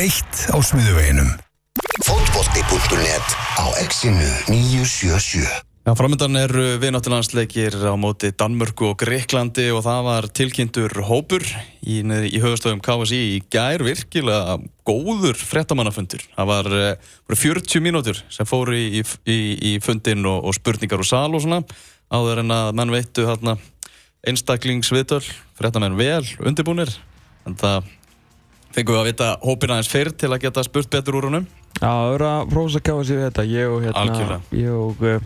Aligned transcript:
eitt 0.00 0.48
á 0.48 0.56
smiðuveginum. 0.64 1.28
Fótbolti.net 2.06 3.34
á 3.60 3.66
exinu 3.82 4.28
977 4.48 5.44
Já, 5.84 5.92
framöndan 5.96 6.36
eru 6.36 6.62
viðnáttilandsleikir 6.80 7.74
á 7.84 7.92
móti 8.00 8.30
Danmörku 8.36 8.90
og 8.92 8.98
Greiklandi 9.00 9.66
og 9.74 9.82
það 9.84 10.00
var 10.06 10.28
tilkynntur 10.36 10.94
hópur 11.08 11.44
í, 11.84 12.00
í 12.04 12.40
höfustöðum 12.40 12.80
KSI 12.84 13.20
í 13.34 13.38
gær 13.52 13.84
virkilega 13.84 14.58
góður 14.88 15.36
frettamannafundur. 15.40 16.24
Það 16.36 16.50
var, 16.52 16.70
uh, 16.72 17.12
var 17.28 17.40
40 17.42 17.84
mínútur 17.84 18.20
sem 18.32 18.48
fóru 18.48 18.76
í, 18.76 19.04
í, 19.04 19.38
í 19.72 19.76
fundin 19.84 20.24
og, 20.28 20.44
og 20.48 20.56
spurningar 20.56 21.04
og 21.04 21.08
sal 21.08 21.28
og 21.32 21.44
svona 21.44 21.60
áður 22.12 22.44
en 22.44 22.56
að 22.56 22.74
menn 22.80 22.96
veittu 22.96 23.28
hérna 23.28 23.58
einstaklingsviðtöl, 24.28 25.24
frettamenn 25.60 26.00
vel 26.00 26.24
undirbúnir 26.44 26.92
en 27.48 27.56
það 27.56 27.88
fengum 28.74 28.94
við 28.96 29.00
að 29.02 29.08
vita 29.10 29.28
hópin 29.42 29.74
aðeins 29.74 29.90
fyrr 29.90 30.10
til 30.20 30.30
að 30.32 30.42
geta 30.44 30.64
spurt 30.66 30.90
betur 30.92 31.18
úr 31.20 31.28
húnum. 31.30 31.46
Já, 31.80 31.88
það 31.88 32.10
verður 32.12 32.26
að 32.30 32.48
prófa 32.54 32.78
að 32.80 32.84
káða 32.88 33.04
sér 33.08 33.18
við 33.20 33.26
þetta. 33.28 33.44
Ég 33.50 33.74
og 33.74 33.84
hérna, 33.86 34.40
og 34.76 35.04
uh, 35.06 35.20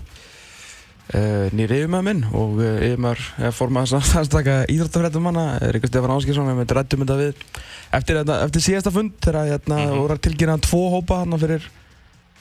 uh, 1.15 1.47
nýr 1.57 1.75
yfirmæð 1.79 2.05
minn 2.09 2.23
og 2.33 2.59
uh, 2.61 2.69
yfirmæður 2.89 3.25
er 3.49 3.55
formað 3.57 3.91
samstaka 3.93 4.59
íþróttafrættum 4.75 5.27
manna, 5.29 5.47
Ríkar 5.75 5.91
Stefán 5.93 6.15
Áskilsson, 6.17 6.49
við 6.51 6.61
myndum 6.61 6.79
rættum 6.79 7.05
þetta 7.05 7.19
við 7.21 7.33
eftir, 7.95 8.21
þetta, 8.21 8.39
eftir 8.49 8.65
síðasta 8.69 8.93
fund 8.95 9.17
þegar 9.25 9.51
hérna 9.53 9.81
Mhm. 9.85 9.97
voru 10.03 10.17
að 10.17 10.23
tilkynna 10.29 10.59
tvo 10.65 10.83
hópa 10.95 11.21
hérna 11.25 11.41
fyrir, 11.43 11.67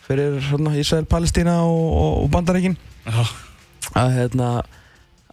fyrir 0.08 0.40
hérna, 0.52 0.76
Ísrael, 0.80 1.06
Palestína 1.10 1.58
og, 1.68 1.84
og, 2.04 2.14
og 2.24 2.32
Bandaríkin 2.34 2.78
Já. 3.08 3.24
að 3.96 4.16
hérna 4.20 4.54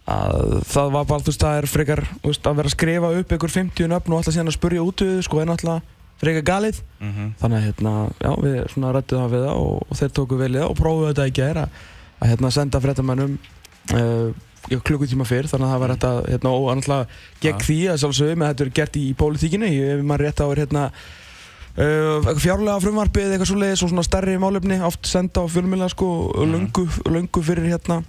að 0.09 0.61
það 0.65 0.91
var 0.95 1.05
bara, 1.05 1.21
þú 1.21 1.29
veist, 1.31 1.41
það 1.45 1.57
er 1.61 1.67
frekar 1.69 2.01
veist, 2.25 2.45
að 2.47 2.55
vera 2.57 2.69
að 2.71 2.75
skrifa 2.75 3.11
upp 3.21 3.33
ykkur 3.37 3.51
50 3.53 3.87
nöfn 3.91 4.11
og 4.13 4.17
alltaf 4.21 4.33
síðan 4.35 4.49
að 4.51 4.57
spurja 4.57 4.83
út 4.85 5.03
við 5.05 5.19
sko, 5.27 5.39
er 5.43 5.49
náttúrulega 5.51 5.81
frekar 6.21 6.45
galið. 6.45 6.81
Mm 7.01 7.31
þannig 7.41 7.57
að 7.57 7.65
hérna, 7.67 7.93
já, 8.21 8.31
við 8.41 8.57
svona 8.73 8.91
rættum 8.93 9.21
það 9.21 9.31
við 9.35 9.45
það 9.47 9.61
og, 9.61 9.85
og 9.89 9.97
þeir 10.01 10.11
tóku 10.17 10.37
vel 10.41 10.51
í 10.51 10.57
það 10.59 10.69
og 10.69 10.77
prófuðu 10.81 11.07
þetta 11.11 11.27
í 11.27 11.35
gær 11.39 11.57
að, 11.63 11.79
að 12.21 12.29
hérna 12.33 12.51
senda 12.51 12.81
fréttamannum 12.81 13.37
uh, 13.93 14.29
já, 14.69 14.77
klukkutíma 14.85 15.25
fyrr. 15.25 15.49
Þannig 15.49 15.65
að 15.67 15.73
það 15.73 15.81
var 15.85 15.93
þetta, 15.95 16.11
hérna, 16.29 16.51
og 16.57 16.69
náttúrulega 16.77 17.07
gegn 17.41 17.65
því 17.65 17.79
að 17.93 17.99
sjálfsögum 18.03 18.45
að 18.45 18.51
þetta 18.53 18.65
er 18.67 18.73
gert 18.81 18.99
í 19.01 19.07
pólitíkinni, 19.17 19.71
ef 19.95 20.03
maður 20.05 20.25
rétt 20.27 20.41
á 20.41 20.45
er 20.51 20.61
hérna 20.65 20.83
uh, 20.91 22.17
eitthvað 22.21 22.43
fjárlega 22.45 22.79
frumvarpið 22.85 23.25
eða 23.25 23.37
eitthvað 23.37 23.51
svoleiðis 23.53 23.83
og 23.85 23.93
svona 23.93 24.05
stærri 24.05 24.37
málefni 24.41 24.77
oft 24.85 25.09
senda 25.09 25.41
á 25.41 25.45
fjölmjöla 25.49 25.89
sko 25.93 26.09
og 26.29 26.41
Mhm. 26.45 26.53
löngu, 26.53 26.85
löngu 27.09 27.41
fyrir 27.45 27.69
hérna 27.73 28.03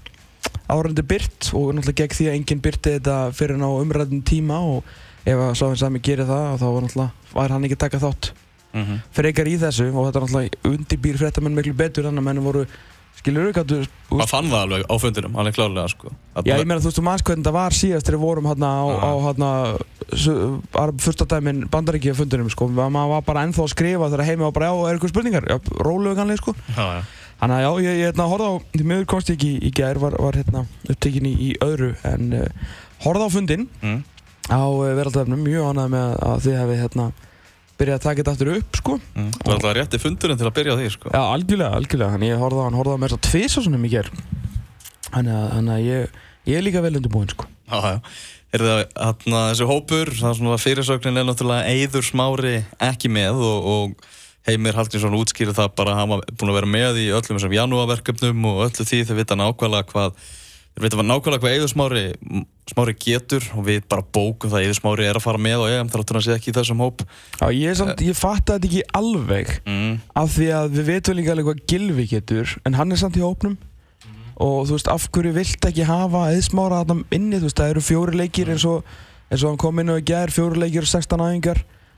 árandi 0.73 1.05
byrt 1.07 1.51
og 1.59 1.73
náttúrulega 1.77 2.03
gegn 2.07 2.17
því 2.19 2.29
að 2.31 2.37
enginn 2.39 2.63
byrti 2.65 2.95
þetta 2.99 3.17
fyrir 3.37 3.59
ná 3.61 3.67
umræðin 3.71 4.23
tíma 4.27 4.61
og 4.65 4.85
ef 5.27 5.37
að 5.39 5.53
sá 5.59 5.67
eins 5.69 5.83
að 5.87 5.93
mig 5.97 6.03
gerir 6.07 6.27
það 6.31 6.57
þá 6.63 6.65
var 6.69 6.87
náttúrulega, 6.87 7.35
var 7.37 7.53
hann 7.57 7.69
ekki 7.69 7.79
að 7.79 7.85
taka 7.89 8.03
þátt 8.07 8.33
Mm 8.73 9.03
frekar 9.13 9.45
í 9.51 9.59
þessu 9.61 9.91
og 9.93 10.07
þetta 10.09 10.19
er 10.19 10.25
náttúrulega 10.25 10.71
undirbýr 10.73 11.19
fréttamenn 11.21 11.53
miklu 11.59 11.75
betur 11.77 12.07
þannig 12.09 12.23
að 12.23 12.29
menn 12.31 12.41
voru 12.41 12.63
skilur 13.19 13.51
gáttu 13.53 13.83
Maður 14.09 14.31
fann 14.31 14.49
það 14.49 14.63
alveg 14.65 14.85
á 14.89 14.95
fundinum, 15.03 15.35
alveg 15.37 15.55
klárlega 15.59 15.91
sko. 15.93 16.13
Já, 16.41 16.55
ég 16.57 16.65
meina 16.65 16.81
þú 16.81 16.89
veist, 16.89 16.97
þú 16.97 17.05
manns 17.05 17.25
hvernig 17.29 17.45
það 17.45 17.57
var 17.59 17.77
síðast 17.77 18.09
þegar 18.09 18.17
við 18.17 18.25
vorum 18.25 18.49
hérna 18.49 18.71
á, 18.73 18.85
Já. 18.89 18.97
á 19.05 19.13
hérna 19.27 19.51
fyrsta 21.05 21.27
dæmin 21.29 21.63
bandaríkja 21.73 22.15
fundinum 22.17 22.51
sko, 22.53 22.69
maður 22.73 23.13
var 23.15 23.25
bara 23.27 23.45
ennþá 23.47 23.65
að 23.67 23.73
skrifa 23.75 24.09
þegar 24.13 24.27
heimi 24.29 24.47
var 24.47 24.55
bara, 24.57 24.71
já, 24.73 24.89
er 24.89 24.97
eitthvað 24.97 25.13
spurningar? 25.15 25.49
Já, 25.53 25.59
rólegu 25.85 26.17
kannlega, 26.19 26.41
sko 26.43 26.55
Já, 26.73 26.85
já. 26.97 27.03
Þannig 27.43 27.57
að 27.59 27.63
já, 27.65 27.71
ég, 27.83 27.97
ég 27.99 28.07
hérna, 28.13 28.29
horfði 28.31 28.47
á, 28.47 28.55
því 28.77 28.85
miður 28.87 29.07
komst 29.11 29.31
ég 29.33 29.37
ekki 29.41 29.49
í, 29.51 29.59
í 29.67 29.71
gær, 29.75 29.99
var, 29.99 30.15
var 30.23 30.37
hérna 30.39 30.61
upptekinn 30.93 31.27
í, 31.27 31.33
í 31.43 31.51
öðru 31.67 31.89
en 32.07 32.29
uh, 32.39 32.73
horfði 33.03 33.27
á 33.27 33.31
fundin 33.35 33.65
Mm. 33.83 34.01
á 34.47 34.63
uh, 34.63 34.93
veraldöfnum, 34.95 35.43
mjög 35.43 35.73
ánægð 35.73 35.91
með 35.97 36.13
að 36.29 36.45
þið 36.47 36.57
hefði 36.61 36.77
hérna 36.85 37.07
byrjað 37.83 37.97
að 37.99 38.05
taka 38.07 38.21
þetta 38.23 38.35
aftur 38.37 38.53
upp, 38.55 38.79
sko 38.79 38.99
Mm. 39.19 39.31
Það 39.35 39.49
var 39.49 39.57
alltaf 39.59 39.75
rétti 39.81 40.01
fundurinn 40.05 40.39
til 40.39 40.47
að 40.47 40.55
byrja 40.61 40.73
á 40.75 40.79
því 40.79 40.87
sko. 40.95 41.11
Já, 41.11 41.23
algjörlega, 41.35 41.73
algjörlega, 41.81 42.13
þannig 42.15 42.31
ég 42.31 42.43
horfði 42.45 42.63
á 42.63 42.67
hann, 42.69 42.79
horfði 42.79 42.95
á 42.95 43.03
mér 43.03 43.15
svo 43.17 43.21
tvís 43.27 43.59
og 43.59 43.67
svona 43.67 43.83
mikið 43.83 44.13
Þannig 45.13 45.35
að, 45.35 45.49
þannig 45.57 45.75
að 45.75 45.83
ég, 45.89 46.23
ég 46.53 46.57
er 46.61 46.65
líka 46.69 46.83
vel 46.87 46.95
undirbúinn, 47.01 47.33
sko 47.35 47.49
Já, 47.73 47.79
já. 47.83 47.99
Er 48.53 48.61
það 48.69 48.81
hérna, 49.03 49.43
þessi 49.51 49.67
hópur, 49.73 50.11
það 50.13 50.31
er 50.31 50.39
svona 50.39 50.59
fyrirsögnin 50.61 51.19
er 51.23 51.25
náttúrulega 51.25 51.73
Eyður 51.73 52.05
Smári 52.05 52.55
ekki 52.85 53.09
með 53.13 53.39
og, 53.49 53.69
og 53.73 54.11
Heimir 54.49 54.75
Hallgrímsson 54.75 55.15
útskýrði 55.15 55.55
það 55.55 55.75
bara 55.79 55.93
að 55.95 55.99
hann 56.01 56.13
var 56.17 56.23
búin 56.35 56.51
að 56.51 56.57
vera 56.59 56.71
með 56.71 56.97
í 57.05 57.09
öllum 57.15 57.39
þessum 57.39 57.53
janúarverkefnum 57.55 58.47
og 58.51 58.63
öllu 58.67 58.87
því 58.89 59.03
þeir 59.07 59.19
vita 59.21 59.37
nákvæmlega 59.39 59.87
hvað 59.93 60.17
þeir 60.73 60.87
vita 60.87 61.05
nákvæmlega 61.07 61.43
hvað 61.45 61.53
Eyður 61.53 61.71
Smári, 62.73 62.95
getur 63.05 63.47
og 63.55 63.67
við 63.69 63.85
bara 63.93 64.03
bókum 64.03 64.51
það 64.51 64.59
að 64.59 64.67
Eyður 64.67 64.79
Smári 64.81 65.07
er 65.07 65.21
að 65.21 65.27
fara 65.29 65.43
með 65.47 65.63
og 65.63 65.75
EM 65.77 65.93
þáttur 65.93 66.19
hann 66.19 66.25
sé 66.27 66.35
ekki 66.35 66.51
í 66.51 66.57
þessum 66.57 66.83
hóp. 66.83 67.05
Já, 67.39 67.45
ég, 67.55 67.77
samt, 67.79 68.03
ég 68.03 68.19
fatta 68.19 68.57
þetta 68.57 68.71
ekki 68.71 68.83
alveg 68.99 69.53
mm. 69.63 69.93
af 70.23 70.33
því 70.35 70.49
að 70.59 70.75
við 70.79 70.89
veitum 70.91 71.19
líka 71.19 71.37
alveg 71.37 71.49
hvað 71.51 71.63
Gilvi 71.71 72.07
getur 72.11 72.57
en 72.67 72.79
hann 72.81 72.95
er 72.95 73.03
samt 73.03 73.21
í 73.21 73.23
hópnum. 73.23 73.59
Og 74.43 74.65
þú 74.67 74.75
veist, 74.75 74.89
af 74.91 75.05
hverju 75.13 75.37
vilt 75.37 75.69
ekki 75.69 75.87
hafa 75.87 76.25
eðsmára 76.33 76.81
þarna 76.83 77.05
inni, 77.15 77.39
þú 77.39 77.47
veist, 77.47 77.61
það 77.61 77.75
eru 77.77 77.85
fjóri 77.85 78.19
leikir 78.19 78.51
eins 78.51 78.65
og, 78.67 78.89
eins 79.29 79.45
og 79.45 79.53
hann 79.53 79.61
kom 79.61 79.79
inn 79.79 79.93
og 79.93 80.01
í 80.01 80.07
gær 80.09 80.33
fjóri 80.35 80.65
leikir 80.65 80.89
og 80.89 80.91
16 80.91 81.23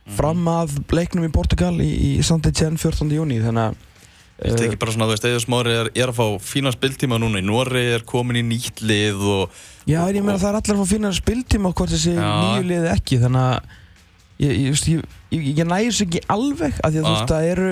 æfingar 0.05 0.19
fram 0.19 0.49
að 0.49 0.79
leiknum 0.93 1.25
í 1.25 1.33
Portugal 1.33 1.75
í, 1.81 1.91
í 2.19 2.23
Saint-Etienne 2.23 2.79
14. 2.81 3.11
júni 3.15 3.41
þannig 3.43 3.71
að 3.73 3.83
Þetta 4.35 4.57
er 4.57 4.65
eh, 4.65 4.67
ekki 4.67 4.79
bara 4.83 4.93
svona, 4.93 5.07
þú 5.07 5.15
veist, 5.15 5.27
Eyður 5.29 5.43
Smári 5.45 5.75
er, 5.79 5.89
er 5.95 6.11
að 6.11 6.17
fá 6.19 6.25
fína 6.43 6.73
spiltíma 6.75 7.19
núna 7.23 7.39
í 7.39 7.45
Nóri 7.47 7.85
er 7.95 8.03
komin 8.03 8.41
í 8.41 8.43
nýtt 8.43 8.83
lið 8.83 9.21
og 9.31 9.61
Já, 9.87 10.01
en 10.03 10.17
ég 10.19 10.25
meina 10.27 10.41
það 10.43 10.49
er 10.49 10.59
allir 10.59 10.75
að 10.75 10.81
fá 10.81 10.91
fínar 10.91 11.15
spiltíma 11.15 11.71
hvort 11.71 11.93
þessi 11.95 12.17
nýju 12.19 12.65
liði 12.67 12.89
ekki 12.91 13.21
þannig 13.23 13.45
að 13.45 13.77
ég, 14.43 14.57
ég, 14.59 14.81
ég, 14.91 15.05
ég, 15.37 15.45
ég 15.61 15.69
næði 15.71 15.93
þessu 15.93 16.09
ekki 16.09 16.25
alveg 16.35 16.81
af 16.81 16.91
því 16.91 16.99
að 16.99 17.07
þú 17.07 17.13
veist 17.13 17.31
það 17.31 17.53
eru 17.53 17.69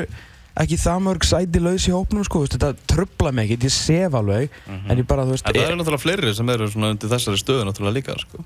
ekki 0.63 0.79
það 0.85 1.03
mörg 1.09 1.27
sæti 1.27 1.65
laus 1.65 1.89
í 1.89 1.97
hópnum 1.97 2.29
sko, 2.29 2.45
veist, 2.45 2.57
þetta 2.61 2.89
trubla 2.95 3.35
mig 3.35 3.51
ekkert, 3.51 3.67
ég 3.67 3.75
sef 3.75 4.17
alveg 4.21 4.57
en 4.71 5.03
ég 5.03 5.09
bara, 5.09 5.27
þú 5.27 5.35
veist, 5.35 5.51
En 5.51 5.59
það 5.59 5.67
eru 5.67 5.81
náttúrulega 5.81 6.05
fleiri 6.05 6.37
sem 6.39 6.55
eru 6.55 6.71
svona 6.71 6.93
undir 6.95 7.11
þessari 7.11 7.43
stöðu 7.43 7.67
náttúrulega 7.67 7.97
líka, 7.99 8.19
sko. 8.23 8.45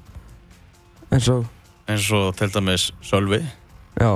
eins 1.10 1.30
og? 1.34 1.44
Eins 1.90 2.08
og 2.14 2.30
til 2.38 2.48
dæmis 2.54 2.88
Sölvi 3.04 3.42
já, 4.00 4.12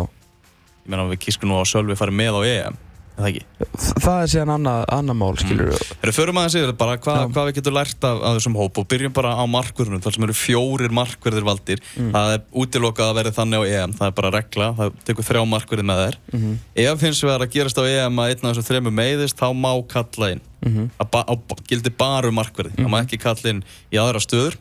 ég 0.84 0.88
meina 0.94 1.08
við 1.10 1.20
kískum 1.26 1.50
nú 1.52 1.60
að 1.60 1.68
Sölvi 1.72 1.96
fari 1.98 2.12
með 2.16 2.38
á 2.38 2.42
EM 2.46 2.78
er 3.20 3.24
það 3.26 3.28
ekki? 3.34 3.42
Þ- 3.76 4.00
það 4.00 4.18
er 4.24 4.28
síðan 4.32 4.50
annað, 4.54 4.82
annað 4.96 5.16
mál, 5.20 5.34
skilur 5.36 5.66
við 5.68 5.80
Þegar 6.00 6.14
förum 6.16 6.38
aðeins 6.40 6.54
yfir 6.56 6.70
bara 6.80 6.94
hvað, 7.04 7.18
hvað 7.34 7.48
við 7.50 7.56
getum 7.58 7.74
lært 7.76 8.06
af, 8.08 8.20
af 8.24 8.36
þessum 8.38 8.54
hóp 8.56 8.78
og 8.80 8.86
byrjum 8.88 9.12
bara 9.18 9.32
á 9.36 9.44
markverðunum 9.50 10.00
þar 10.06 10.14
sem 10.16 10.24
eru 10.24 10.36
fjórir 10.40 10.94
markverðir 10.96 11.44
valdir. 11.44 11.82
Mm. 12.00 12.08
það 12.14 12.32
er 12.38 12.40
útilokað 12.62 13.10
að 13.10 13.18
verði 13.20 13.34
þannig 13.36 13.60
á 13.60 13.64
EM 13.82 13.92
það 13.98 14.06
er 14.08 14.14
bara 14.22 14.30
regla, 14.38 14.70
það 14.78 14.94
tekur 15.10 15.28
þrjá 15.28 15.42
markverði 15.52 15.86
með 15.90 16.00
þær. 16.06 16.16
Mhm. 16.32 16.56
ef 16.86 17.04
hins 17.04 17.22
vegar 17.26 17.44
að 17.44 17.52
gerast 17.58 17.76
á 17.76 17.84
EM 17.90 18.22
að 18.24 18.30
einn 18.32 18.40
af 18.40 18.54
þessum 18.54 18.68
þremur 18.70 18.96
meiðist 19.02 19.36
þá 19.36 19.46
má 19.52 19.72
kalla 19.92 20.30
inn. 20.32 20.40
Mhm. 20.64 20.90
ba, 21.12 21.24
á, 21.28 21.34
gildi 21.68 21.92
bara 21.92 22.28
um 22.32 22.34
markverði 22.40 22.72
það 22.80 22.88
má 22.88 23.00
ekki 23.04 23.20
kalla 23.20 23.52
inn 23.52 23.64
í 23.92 24.00
aðra 24.00 24.24
stöður. 24.24 24.56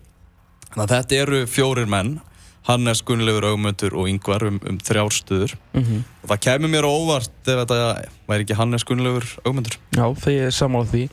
Þannig 0.75 0.84
að 0.84 0.91
þetta 0.97 1.22
eru 1.24 1.46
fjórir 1.47 1.88
menn 1.88 2.19
Hannes, 2.69 3.02
Gunnleifur, 3.06 3.50
Augmundur 3.50 3.97
og 3.97 4.12
Yngvar 4.12 4.46
um, 4.46 4.62
um 4.69 4.78
þrjár 4.85 5.12
stöður. 5.16 5.57
Mhm. 5.74 6.06
og 6.24 6.30
það 6.30 6.44
kemur 6.46 6.74
mér 6.75 6.88
óvart 6.90 7.50
ef 7.50 7.63
þetta 7.63 7.81
væri 8.30 8.46
ekki 8.46 8.59
Hannes, 8.62 8.85
Gunnleifur, 8.85 9.28
Augmundur 9.44 9.80
Já, 9.97 10.06
ég 10.30 10.47
er 10.47 10.56
sammála 10.56 10.90
því. 10.94 11.09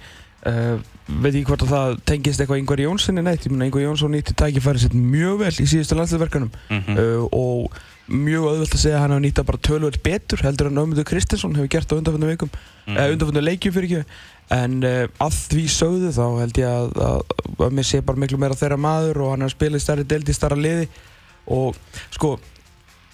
Uh, 0.47 0.79
veit 1.25 1.35
ég 1.35 1.47
hvort 1.49 1.65
að 1.65 1.73
það 1.73 1.93
tengist 2.07 2.41
eitthvað 2.43 2.61
Ingvar 2.61 2.81
Jónssoni 2.83 3.23
neitt, 3.25 3.47
ég 3.47 3.51
meina 3.51 3.67
Ingvar 3.67 3.83
Jónsson 3.83 4.13
nýtti 4.15 4.35
tækifæri 4.39 4.83
sitt 4.83 4.95
mjög 4.95 5.41
vel 5.41 5.51
í 5.51 5.67
síðustu 5.67 5.99
landsliðverkanum 5.99 6.53
mm 6.71 6.99
uh, 7.01 7.25
og 7.35 7.79
mjög 8.07 8.45
auðvöld 8.47 8.75
að 8.77 8.79
segja 8.79 8.99
að 9.01 9.03
hann 9.03 9.15
hefur 9.17 9.25
nýtt 9.25 9.41
bara 9.49 9.63
tölvöld 9.67 9.97
betur 10.05 10.43
heldur 10.47 10.69
en 10.71 10.79
Ömundur 10.79 11.07
Kristinsson 11.09 11.57
hefur 11.59 11.71
gert 11.73 11.91
á 11.91 11.99
undanfjöndu 11.99 12.29
vikum. 12.31 12.51
Mhm. 12.53 12.93
mm. 12.93 13.01
uh, 13.01 13.13
undanfjöndu 13.17 13.43
leikjum 13.43 13.75
fyrir 13.75 13.89
ekki. 13.89 14.21
En 14.55 14.77
uh, 14.87 15.03
að 15.27 15.41
því 15.51 15.65
sögðu 15.75 16.13
þá 16.15 16.25
held 16.45 16.61
ég 16.63 16.71
að, 16.71 16.93
að, 17.09 17.35
að 17.67 17.77
mér 17.81 17.89
sé 17.89 18.03
bara 18.07 18.23
miklu 18.23 18.39
meira 18.39 18.59
þeirra 18.59 18.79
maður 18.79 19.23
og 19.25 19.35
hann 19.35 19.49
að 19.49 19.55
spila 19.57 19.81
í 19.81 19.83
stærri 19.83 20.07
deild 20.07 20.31
í 20.31 20.37
starra 20.37 20.59
liði 20.61 20.87
og 21.47 21.77
sko 22.15 22.37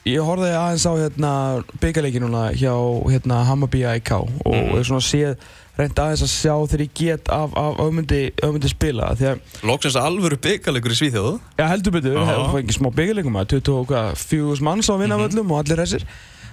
ég 0.08 0.18
horfði 0.26 0.50
aðeins 0.58 0.86
á 0.88 0.92
hérna 0.98 1.32
byggarleiki 1.82 2.20
núna 2.22 2.48
hjá 2.58 2.72
hérna 3.06 3.42
Hammarby 3.46 3.84
IK 3.96 4.10
og 4.18 4.28
Mhm. 4.46 4.72
mm. 4.74 4.84
svona 4.88 5.04
séð 5.06 5.36
reyndi 5.78 6.02
aðeins 6.02 6.22
að 6.26 6.32
sjá 6.32 6.54
þegar 6.68 6.82
ég 6.84 6.94
get 6.94 7.28
af, 7.32 7.54
af 7.56 7.76
Ömundi 7.80 8.68
spila 8.68 9.14
Lóksins 9.62 9.96
alvöru 9.96 10.36
byggarleikur 10.36 10.92
í 10.92 10.98
Svíþjóðu 10.98 11.38
Já, 11.58 11.66
heldur 11.70 11.92
betur, 11.92 12.18
það 12.18 12.52
var 12.52 12.60
ekki 12.60 12.76
smá 12.76 12.90
byggjarleikum 12.92 13.38
að 13.40 13.54
24 13.62 14.60
manns 14.66 14.90
á 14.90 14.94
vinnavöllum 15.00 15.50
og 15.54 15.62
allir 15.62 15.80
þessir 15.84 16.04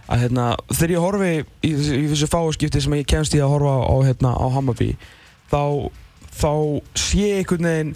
að 0.10 0.22
hérna, 0.24 0.46
þegar 0.74 0.94
ég 0.96 1.04
horfi 1.04 1.34
í, 1.68 1.70
í 1.74 2.06
þessu 2.10 2.30
fáskipti 2.32 2.82
sem 2.82 2.94
ég 2.98 3.06
kemst 3.06 3.34
í 3.36 3.42
að 3.44 3.52
horfa 3.52 3.74
á, 3.86 3.96
hérna, 4.08 4.32
á 4.34 4.46
Hammarby 4.56 4.96
þá, 5.52 5.90
þá 6.34 6.52
sé 6.98 7.18
ég 7.28 7.38
einhvern 7.44 7.68
veginn 7.70 7.96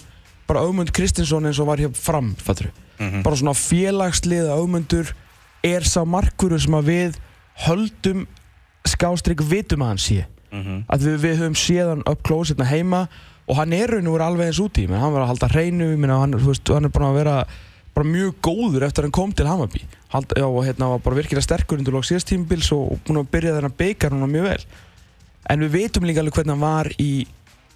bara 0.49 0.59
Augmund 0.67 0.91
Kristinsson 0.93 1.45
eins 1.47 1.57
og 1.63 1.67
var 1.71 1.77
hér 1.81 1.93
fram 1.95 2.35
fattur. 2.37 2.69
Mhm. 2.99 3.23
bara 3.23 3.35
svona 3.35 3.55
félagslið 3.57 4.49
Augmundur 4.53 5.13
er 5.63 5.81
sá 5.81 6.03
markurur 6.05 6.59
sem 6.61 6.73
að 6.73 6.89
við 6.91 7.19
höldum 7.65 8.25
skástrygg 8.85 9.41
vitum 9.41 9.81
að 9.81 9.87
hann 9.87 9.97
sé. 9.97 10.25
Mhm. 10.53 10.85
að 10.87 10.99
við, 11.07 11.17
við 11.23 11.37
höfum 11.41 11.55
séð 11.57 11.89
hann 11.89 12.03
upp 12.05 12.23
close 12.23 12.53
hérna 12.53 12.65
heima 12.69 13.07
og 13.47 13.55
hann 13.57 13.73
er 13.73 13.87
raun 13.87 14.07
og 14.07 14.13
verið 14.19 14.27
alveg 14.27 14.47
eins 14.47 14.59
úti. 14.61 14.87
Menn 14.87 15.01
hann 15.01 15.13
var 15.13 15.23
að 15.25 15.31
halda 15.33 15.49
hreinu 15.49 15.97
menn 15.97 16.13
hann, 16.13 16.37
veist, 16.37 16.67
hann 16.69 16.85
er 16.85 16.93
búin 16.93 17.09
að 17.09 17.17
vera 17.17 17.45
bara 17.93 18.07
mjög 18.07 18.35
góður 18.41 18.85
eftir 18.85 19.03
að 19.03 19.07
hann 19.09 19.17
kom 19.17 19.33
til 19.33 19.47
Hammarby. 19.47 19.81
Hald, 20.13 20.33
já, 20.37 20.45
og 20.45 20.63
hérna 20.65 20.89
var 20.93 20.99
bara 20.99 21.15
virkilega 21.15 21.41
sterkur 21.41 21.77
undir 21.77 21.93
lók 21.93 22.05
síðast 22.05 22.29
tímubils 22.29 22.71
og, 22.71 22.93
og 22.93 23.03
búin 23.05 23.21
að 23.21 23.31
byrja 23.33 23.57
þennan 23.57 23.77
byggar 23.77 24.13
núna 24.13 24.29
mjög 24.29 24.49
vel. 24.51 24.65
En 25.49 25.59
við 25.59 25.75
veitum 25.77 26.05
líka 26.05 26.21
alveg 26.21 26.33
hvernig 26.33 26.53
hann 26.53 26.63
var 26.63 26.89
í 27.01 27.11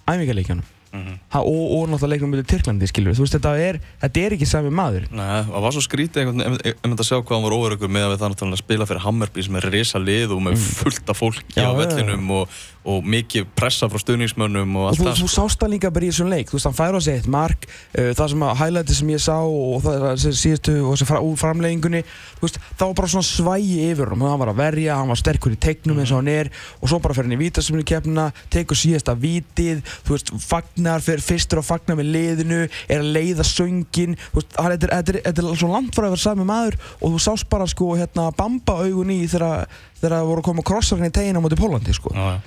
æfingarleikjanum 0.06 0.64
ha, 0.94 1.40
og, 1.42 1.64
og 1.76 1.88
náttúrulega 1.90 2.12
leiknum 2.14 2.32
með 2.32 2.46
Tyrklandi 2.48 2.88
skilur 2.88 3.16
þú 3.18 3.24
veist 3.26 3.36
þetta 3.36 3.52
er, 3.60 3.78
þetta 4.02 4.22
er 4.24 4.36
ekki 4.38 4.48
sami 4.48 4.70
maður. 4.74 5.08
Nei, 5.12 5.42
það 5.48 5.64
var 5.66 5.76
svo 5.76 5.82
skrítið 5.84 6.22
einhvern 6.22 6.42
veginn, 6.44 6.60
ef 6.72 6.88
myndi 6.88 7.04
að 7.04 7.08
sjá 7.10 7.18
hvað 7.18 7.34
hann 7.36 7.46
var 7.48 7.56
óverökkur 7.58 7.92
með 7.92 8.06
að 8.06 8.12
við 8.14 8.22
það 8.22 8.32
náttúrulega 8.34 8.62
spila 8.62 8.88
fyrir 8.88 9.04
Hammerby 9.04 9.44
sem 9.46 9.58
er 9.60 9.68
risa 9.74 10.00
lið 10.02 10.34
og 10.36 10.42
með 10.48 10.66
fullt 10.80 11.12
af 11.14 11.20
fólki 11.22 11.46
Mm. 11.48 11.62
Já, 11.62 11.68
á 11.68 11.78
vellinum 11.78 12.30
og, 12.36 12.58
og 12.88 13.08
mikið 13.08 13.50
pressa 13.58 13.88
frá 13.90 14.02
stuðningsmönnum 14.02 14.76
og 14.80 14.88
og 14.88 14.92
allt 14.92 15.00
þú, 15.00 15.06
það. 15.08 15.20
þú 15.20 15.28
sást 15.32 15.60
það 15.60 15.72
líka 15.74 15.90
bara 15.92 16.06
í 16.06 16.10
þessum 16.12 16.30
leik. 16.32 16.48
Þú 16.48 16.56
veist 16.56 16.68
hann 16.68 16.76
fær 16.78 16.96
á 16.96 17.00
sig 17.04 17.18
eitt 17.18 17.28
mark 17.30 17.66
uh, 17.68 18.10
það 18.16 18.30
sem 18.32 18.44
að 18.46 18.54
highlighti 18.62 18.96
sem 18.98 19.12
ég 19.12 19.22
sá 19.22 19.36
og 19.38 19.82
það 19.84 20.06
þessi 20.08 20.32
síðustu 20.42 20.74
og 20.88 21.02
fra, 21.08 21.20
úr 21.24 21.38
framleggingunni 21.40 22.02
þú 22.38 22.46
veist 22.46 22.60
það 22.62 22.84
var 22.84 22.96
bara 23.00 23.12
svona 23.14 23.28
svægi 23.28 23.78
yfir 23.90 24.12
hann 24.12 24.24
hann 24.24 24.42
var 24.42 24.52
að 24.52 24.60
verja, 24.62 24.98
hann 24.98 25.12
var 25.12 25.20
sterkur 25.20 25.56
í 25.56 25.60
tegnum 25.60 26.00
eins 26.02 26.12
og 26.14 26.22
hann 26.22 26.32
er 26.32 26.52
og 26.78 26.92
svo 26.92 27.00
bara 27.04 27.16
fer 27.16 27.28
hann 27.28 27.36
í 27.36 27.40
vítaseminu 27.40 27.86
keppnina 27.88 28.28
tekur 28.52 28.78
síðasta 28.78 29.16
vitið 29.18 29.82
þú 30.06 30.14
veist 30.14 30.32
fagnar, 30.44 31.04
fer 31.04 31.22
fyrstur 31.24 31.62
að 31.62 31.68
fagna 31.72 31.98
með 31.98 32.12
liðinu 32.16 32.62
er 32.68 33.02
að 33.02 33.12
leiða 33.16 33.46
söngin 33.46 34.16
þú 34.30 34.40
veist, 34.40 34.56
þetta 34.56 34.88
er, 34.88 34.94
þetta 34.94 35.14
er, 35.14 35.20
þetta 35.28 35.44
er 35.44 35.60
svo 35.62 35.72
langt 35.72 35.94
frá 35.96 36.06
að 36.06 36.14
vera 36.14 36.24
sami 36.24 36.48
maður 36.48 36.78
og 36.98 37.14
þú 37.16 37.22
sást 37.28 37.50
bara 37.50 37.68
sko 37.68 37.92
hérna 37.98 38.30
bamba 38.38 38.80
augun 38.84 39.14
í 39.14 39.20
þegar 39.28 39.68
það 39.98 40.28
voru 40.30 40.42
að 40.42 40.46
koma 40.46 40.64
krossarinn 40.66 41.10
í 41.10 41.14
tegina 41.14 41.42
á 41.42 41.44
móti 41.44 41.58
Pólandi 41.58 41.94
sko. 41.96 42.12
Já. 42.14 42.38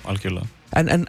En, 0.80 0.88
en 0.88 1.06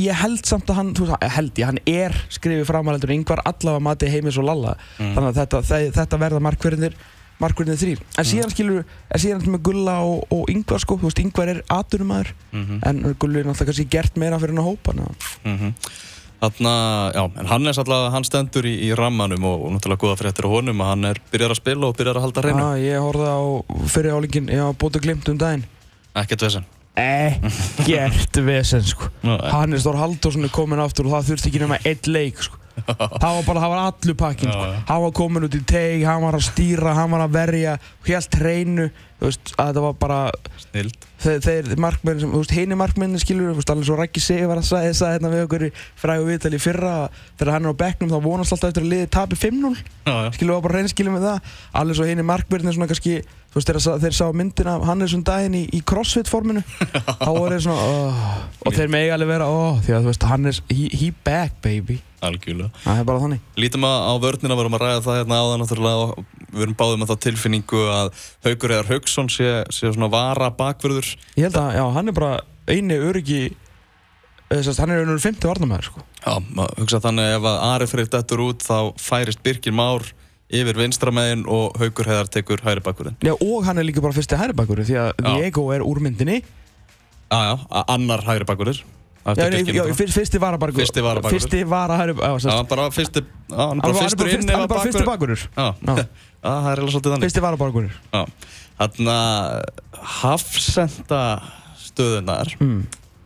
ég 0.00 0.16
held 0.22 0.42
samt 0.48 0.70
að 0.72 0.78
hann 0.80 0.94
þú 0.96 1.06
veist, 1.06 1.26
held 1.36 1.58
ég, 1.60 1.66
hann 1.70 1.78
er 1.86 2.14
skrifið 2.34 2.64
framaldur 2.66 3.12
yngvar 3.14 3.42
allavega 3.46 3.82
mati 3.86 4.08
heimis 4.10 4.38
og 4.40 4.48
lalla. 4.48 4.72
Þannig 4.98 5.28
að 5.28 5.36
þetta, 5.42 5.60
þe- 5.68 5.92
þetta 5.98 6.18
verða 6.24 6.40
markverðinir 6.48 6.96
markverðinir 7.42 7.78
þrýr 7.82 8.00
en 8.18 8.24
síðan 8.30 8.50
skilur, 8.54 8.84
en 9.10 9.20
síðan 9.20 9.46
með 9.54 9.62
Gulla 9.66 9.94
og, 10.06 10.20
og 10.32 10.50
yngvar 10.54 10.78
sko, 10.82 10.96
þú 11.02 11.08
veist, 11.10 11.18
yngvar 11.22 11.50
er 11.50 11.62
aturumæður 11.68 12.32
Mm 12.54 12.80
en 12.86 13.14
Gulli 13.18 13.40
er 13.42 13.46
náttúrulega 13.48 13.70
kannski 13.72 13.86
gert 13.90 14.16
meira 14.22 14.38
fyrir 14.38 14.54
hann 14.54 14.62
að 14.62 14.68
hópa 14.70 14.94
ná. 14.94 15.06
Þarna, 16.44 16.72
já, 17.14 17.22
en 17.40 17.46
Hannes 17.48 17.78
allavega, 17.80 18.10
hann 18.12 18.24
stendur 18.26 18.66
í, 18.68 18.74
í 18.84 18.90
rammanum 18.98 19.44
og, 19.48 19.62
og 19.64 19.70
náttúrulega 19.74 20.02
góða 20.02 20.16
fréttir 20.20 20.44
á 20.44 20.50
honum 20.52 20.82
að 20.84 20.90
hann 20.92 21.04
er 21.08 21.20
byrjar 21.32 21.54
að 21.54 21.60
spila 21.62 21.88
og 21.88 21.96
byrjar 21.96 22.18
að 22.20 22.26
halda 22.26 22.42
hreinu. 22.44 22.64
ah, 22.66 22.74
ég 22.82 23.00
horfði 23.00 23.30
á 23.32 23.40
fyrir 23.94 24.12
álingin 24.18 24.50
ég 24.52 24.60
hafa 24.60 24.76
bútið 24.82 25.06
glimt 25.06 25.30
um 25.32 25.38
daginn. 25.40 25.64
Ekkert 26.20 26.44
vesen. 26.44 26.66
Ekkert 26.94 28.38
vesen 28.46 28.84
sko 28.86 29.08
Nei. 29.26 29.38
Hannes 29.50 29.86
Þór 29.86 29.98
Halldórsson 30.02 30.46
er 30.46 30.52
komin 30.54 30.82
aftur 30.82 31.08
og 31.08 31.16
það 31.18 31.32
þurfti 31.32 31.50
ekki 31.50 31.64
nema 31.64 31.80
einn 31.82 32.12
leik 32.14 32.42
sko. 32.44 32.60
það 32.84 33.22
var 33.22 33.44
bara, 33.46 33.60
það 33.62 33.70
var 33.70 33.80
allur 33.84 34.16
pakkin 34.18 34.50
sko. 34.50 34.64
Hann 34.88 35.02
var 35.04 35.12
komin 35.14 35.44
út 35.46 35.54
í 35.54 35.60
teig, 35.62 36.00
hann 36.08 36.24
var 36.24 36.34
að 36.34 36.46
stýra 36.48 36.94
hann 36.98 37.12
var 37.14 37.22
að 37.22 37.36
verja, 37.36 37.74
helt 38.08 38.38
hreinu 38.40 38.88
þú 39.20 39.28
veist, 39.28 39.52
að 39.54 39.68
þetta 39.70 39.82
var 39.84 39.94
bara 40.02 40.16
Snild. 40.64 41.06
þeir, 41.22 41.38
þeir 41.46 41.68
markmenn 41.80 42.18
sem, 42.20 42.32
þú 42.34 42.40
veist, 42.42 42.54
hini 42.58 42.76
markmennin 42.80 43.22
skilur, 43.22 43.52
þú 43.52 43.60
veist, 43.60 43.70
alveg 43.72 43.86
svo 43.88 43.98
Raggi 44.00 44.22
Sig 44.24 44.42
var 44.50 44.58
að 44.60 44.66
sagði 44.72 44.96
það 44.98 45.14
hérna 45.14 45.30
við 45.36 45.44
okkur 45.46 45.66
í 45.68 45.70
frægu 46.02 46.26
viðtali 46.32 46.60
fyrra 46.66 46.94
þegar 47.38 47.52
hann 47.54 47.68
er 47.70 47.76
á 47.78 47.82
bekknum 47.84 48.10
þá 48.10 48.18
vonast 48.26 48.56
alltaf 48.56 48.72
eftir 48.74 48.84
að 48.84 48.90
liði 48.90 49.08
tapi 49.14 49.38
5-0 49.38 49.72
Já, 49.78 50.12
já. 50.26 50.34
skilur 50.36 50.58
var 50.58 50.66
bara 50.66 50.80
reynskilum 50.82 51.16
með 51.16 51.28
það 51.30 51.54
alveg 51.80 52.00
svo 52.00 52.10
hini 52.10 52.26
markmennin 52.34 52.74
svona 52.76 52.90
kannski 52.90 53.16
þú 53.54 53.60
veist, 53.60 53.70
þegar 53.70 54.00
þeir 54.02 54.16
sá 54.18 54.24
myndina 54.34 54.72
af 54.74 54.86
Hannes 54.88 55.12
um 55.14 55.22
daginn 55.26 55.54
í, 55.54 55.62
í 55.70 55.80
crossfit 55.86 56.30
forminu 56.30 56.64
þá 56.66 57.28
voru 57.30 57.54
þeir 57.54 57.62
svona 57.68 57.84
oh, 57.86 58.24
og 58.66 58.74
þeir 58.74 58.90
megi 58.90 59.12
alveg 59.14 59.30
vera 59.30 59.46
oh, 59.46 59.78
því 59.84 59.94
að 59.94 60.02
þú 60.02 60.10
veist, 60.10 60.26
Hannes, 60.26 60.62
he, 60.72 60.88
he 60.90 61.12
back 61.24 61.60
baby 61.62 62.00
Algjörlega. 62.24 62.72
það 62.82 62.98
er 62.98 63.06
bara 63.06 63.22
þannig 63.22 63.60
Lítum 63.60 63.86
að 63.86 64.08
á 64.10 64.14
vörnina 64.24 64.58
varum 64.58 64.74
að 64.78 64.82
ræða 64.82 65.04
það 65.04 65.18
hérna 65.20 65.40
áðan 65.44 65.62
náttúrulega 65.62 66.06
og 66.08 66.40
við 66.54 66.64
erum 66.66 66.78
báðið 66.78 67.00
með 67.00 67.12
þá 67.12 67.16
tilfinningu 67.26 67.82
að 67.90 68.10
Haukur 68.46 68.74
Eðar 68.74 68.90
Hauksson 68.90 69.30
sé, 69.32 69.50
sé 69.74 69.90
svona 69.90 70.10
vara 70.12 70.50
bakvörður. 70.54 71.12
Ég 71.34 71.48
held 71.48 71.60
að, 71.60 71.70
já, 71.78 71.84
hann 71.96 72.10
er 72.10 72.16
bara 72.16 72.32
eini 72.70 72.98
öryggi 72.98 73.40
þess 74.50 74.70
að 74.70 74.82
hann 74.84 74.94
er 74.94 75.02
einhverjum 75.02 75.24
50 75.24 75.50
varnamæður, 75.50 75.88
sko. 75.88 76.04
Já, 76.20 76.34
maður 76.56 76.84
hugsa 76.84 77.00
þannig 77.04 77.32
ef 77.34 77.48
að 77.50 77.62
Ari 77.70 77.88
Freyr 77.90 78.10
dettur 78.12 78.44
út 78.44 78.64
þá 78.64 78.78
færist 79.02 79.42
Birgir 79.44 79.74
Már 79.74 80.06
yfir 80.50 80.76
vinstramegin 80.76 81.46
og 81.48 81.76
Haukur 81.80 82.04
Heiðar 82.10 82.28
tekur 82.30 82.60
hæri 82.64 82.82
bakvörðin. 82.84 83.16
Já, 83.24 83.32
og 83.40 83.64
hann 83.64 83.78
er 83.80 83.86
líka 83.88 84.02
bara 84.04 84.12
fyrsti 84.16 84.36
hæri 84.38 84.52
bakvörður 84.56 84.88
því 84.90 84.98
að. 85.00 85.12
Diego 85.38 85.70
er 85.74 85.80
úr 85.86 86.00
myndinni. 86.04 86.42
Já, 87.32 87.38
já, 87.48 87.84
annar 87.88 88.22
hæri 88.26 88.44
bakvörður. 88.48 88.82
Já, 89.24 89.32
nei, 89.48 89.62
já, 89.72 89.84
fyr- 89.96 90.10
fyrsti 90.12 90.36
varabakvörður. 90.42 90.82
Fyrsti 90.84 91.00
varabakvörður. 91.00 91.40
Fyrsti 91.48 91.62
vara 91.64 91.96
hæri, 91.96 92.12
já, 92.12 92.32
Já, 92.44 92.50
hann 92.58 92.66
bara 92.68 92.90
fyrsti, 92.92 93.22
já, 93.24 93.56
hann 93.56 93.68
Hann 93.70 93.80
bara 93.80 93.94
hann 93.94 94.02
fyrstur 94.04 94.28
inn 94.28 94.34
fyrsti- 94.36 94.52
hann 94.52 94.60
ef 94.60 94.64
er 94.64 94.68
bara 94.68 94.80
að 94.80 94.88
fyrsti 94.90 95.06
bakvörður. 95.08 95.44
Já, 95.56 95.68
það 96.44 96.66
er 96.68 96.76
eiginlega 96.76 96.92
svolítið 96.92 97.14
þannig. 97.14 97.24
Fyrsti 97.24 97.42
varabakvörður. 97.46 97.94
Já, 98.12 98.22
þarna 98.82 99.16
hafsenda 100.20 101.22
stöðunar, 101.80 102.52
Mm. 102.60 102.82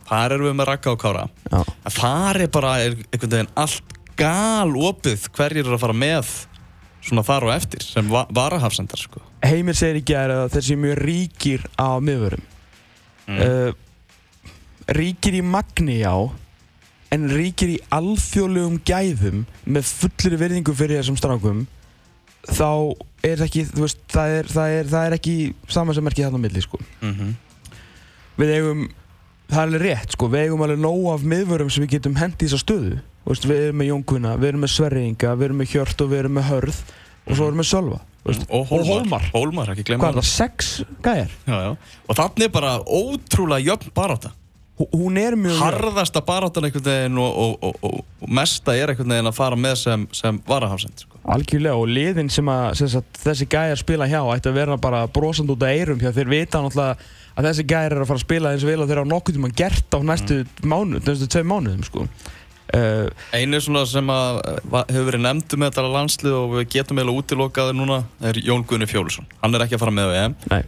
þar 0.09 0.31
erum 0.37 0.47
við 0.47 0.55
með 0.61 0.67
Raka 0.71 0.91
og 0.95 0.99
Kára. 1.03 1.25
Já. 1.51 1.63
að 1.85 1.93
það 1.99 2.41
er 2.43 2.47
bara 2.47 2.71
er 2.79 2.95
einhvern 3.11 3.29
veginn 3.35 3.51
allt 3.55 3.97
gal 4.15 4.71
opið 4.71 5.27
hverjir 5.35 5.65
eru 5.65 5.75
að 5.75 5.79
fara 5.83 5.93
með 5.93 6.31
svona 7.05 7.23
þar 7.25 7.47
og 7.47 7.53
eftir 7.55 7.83
sem 7.85 8.09
va 8.11 8.25
varahafsendar 8.35 8.99
sko. 9.01 9.21
Heimir 9.45 9.77
segir 9.77 10.01
í 10.01 10.05
gæri 10.05 10.35
að 10.35 10.59
séu 10.59 10.79
mjög 10.79 10.99
ríkir 11.03 11.65
á 11.79 11.99
miðvörum. 12.03 12.43
Mm. 13.29 13.39
Uh, 13.39 13.71
ríkir 14.97 15.37
í 15.39 15.43
magni, 15.45 15.99
já, 16.01 16.13
en 17.13 17.27
ríkir 17.31 17.75
í 17.75 17.81
alþjóðlegum 17.93 18.79
gæðum 18.85 19.43
með 19.65 19.91
fullri 20.01 20.39
virðingu 20.41 20.75
fyrir 20.77 20.99
þessum 20.99 21.19
strákum, 21.19 21.65
þá 22.49 22.95
er 23.25 23.43
ekki, 23.45 23.65
veist, 23.77 24.01
það 24.11 24.35
er, 24.37 24.49
það 24.53 24.77
er, 24.77 24.89
það 24.89 25.07
er 25.07 25.17
ekki 25.19 25.35
saman 25.69 25.97
sem 25.97 26.05
merkið 26.07 26.27
þarna 26.27 26.41
á 26.41 26.45
milli, 26.47 26.65
sko. 26.65 26.81
mm 27.03 27.37
Við 28.39 28.53
eigum, 28.55 28.83
það 29.49 29.57
er 29.57 29.65
alveg 29.65 29.81
rétt, 29.83 30.13
sko, 30.15 30.27
við 30.31 30.45
eigum 30.45 30.61
alveg 30.63 30.77
nóg 30.79 31.07
af 31.11 31.23
miðvörum 31.27 31.71
sem 31.73 31.83
við 31.83 31.97
getum 31.97 32.13
hendið 32.15 32.45
í 32.45 32.47
þessa 32.47 32.59
stöðu. 32.63 32.99
Þú 33.29 33.35
veist, 33.35 33.43
við 33.45 33.59
erum 33.67 33.77
með 33.83 33.89
Jónkuna, 33.91 34.29
við 34.41 34.47
erum 34.49 34.63
með 34.65 34.71
Sverringa, 34.73 35.33
við 35.37 35.45
erum 35.51 35.59
með 35.61 35.73
Hjört 35.75 35.99
og 36.01 36.07
við 36.09 36.19
erum 36.23 36.33
með 36.39 36.47
Hörð 36.49 36.79
og 37.29 37.35
svo 37.37 37.45
erum 37.45 37.59
við 37.59 37.61
með 37.61 37.67
Sölva. 37.69 37.99
veist. 38.25 38.45
og 38.49 38.63
Hólmar, 38.71 38.89
Hólmar. 38.89 39.27
Hólmar 39.35 39.69
ekki 39.75 39.83
glemma 39.91 40.07
Hvað 40.07 40.15
er 40.15 40.23
það, 40.23 40.29
sex 40.33 40.71
gæjar? 41.05 41.35
já, 41.45 41.57
já. 41.67 41.71
og 42.09 42.17
þannig 42.17 42.47
er 42.47 42.53
bara 42.57 42.71
ótrúlega 42.89 43.67
jöfn 43.69 43.93
baráta 43.93 44.31
Hú- 44.79 44.87
Hún 44.95 45.17
er 45.19 45.35
mjög... 45.35 45.59
harðasta 45.59 46.21
baráttan 46.25 46.63
einhvern 46.65 46.85
veginn 46.87 47.17
og, 47.19 47.37
og, 47.37 47.55
og, 47.69 47.79
og, 47.83 47.97
og 48.23 48.29
mesta 48.31 48.73
er 48.79 48.93
einhvern 48.93 49.11
veginn 49.13 49.27
að 49.29 49.35
fara 49.35 49.57
með 49.59 49.75
sem, 49.81 50.05
sem 50.15 50.37
varahafsend 50.47 51.03
sko. 51.03 51.19
Algjörlega 51.35 51.75
og 51.75 51.89
liðin 51.91 52.29
sem, 52.31 52.47
að, 52.49 52.69
sem 52.79 52.87
sagt, 52.95 53.19
þessi 53.25 53.45
gæjar 53.51 53.81
spila 53.81 54.07
hjá 54.07 54.21
ætti 54.37 54.47
að 54.49 54.55
vera 54.61 54.77
bara 54.79 55.01
brosand 55.11 55.51
út 55.51 55.65
af 55.67 55.73
eyrum 55.75 55.99
hjá 55.99 56.13
þeir 56.15 56.31
vita 56.31 56.61
náttúrulega 56.63 56.95
að 57.35 57.49
þessi 57.49 57.65
gæjar 57.73 57.91
er 57.97 58.01
að 58.05 58.07
fara 58.13 58.21
að 58.21 58.25
spila 58.25 58.53
eins 58.55 58.63
vel 58.71 58.79
og 58.79 58.87
þeir 58.89 59.03
á 59.03 59.11
nokkuð 59.11 59.35
tíma 59.37 59.51
gert 59.59 59.95
á 59.95 59.99
næstu 59.99 60.39
mánuð, 60.63 61.03
næstu 61.11 61.27
tvei 61.35 61.43
mánuðum 61.51 61.83
sko. 61.87 62.07
Uh, 62.77 63.07
einu 63.35 63.61
svona 63.63 63.85
sem 63.89 64.11
að 64.13 64.41
hefur 64.89 65.07
verið 65.09 65.23
nefndu 65.25 65.59
með 65.59 65.71
þetta 65.71 65.93
landslið 65.95 66.35
og 66.37 66.57
við 66.57 66.67
getum 66.75 66.99
eiginlega 66.99 67.23
útilokaði 67.23 67.77
núna 67.77 68.01
er 68.29 68.41
Jón 68.43 68.65
Guðni 68.67 68.89
Fjólusson. 68.89 69.29
Hann 69.43 69.55
er 69.57 69.65
ekki 69.65 69.79
að 69.79 69.85
fara 69.85 69.95
með 69.95 70.13
á 70.13 70.17
EM. 70.23 70.37
Nei, 70.53 70.61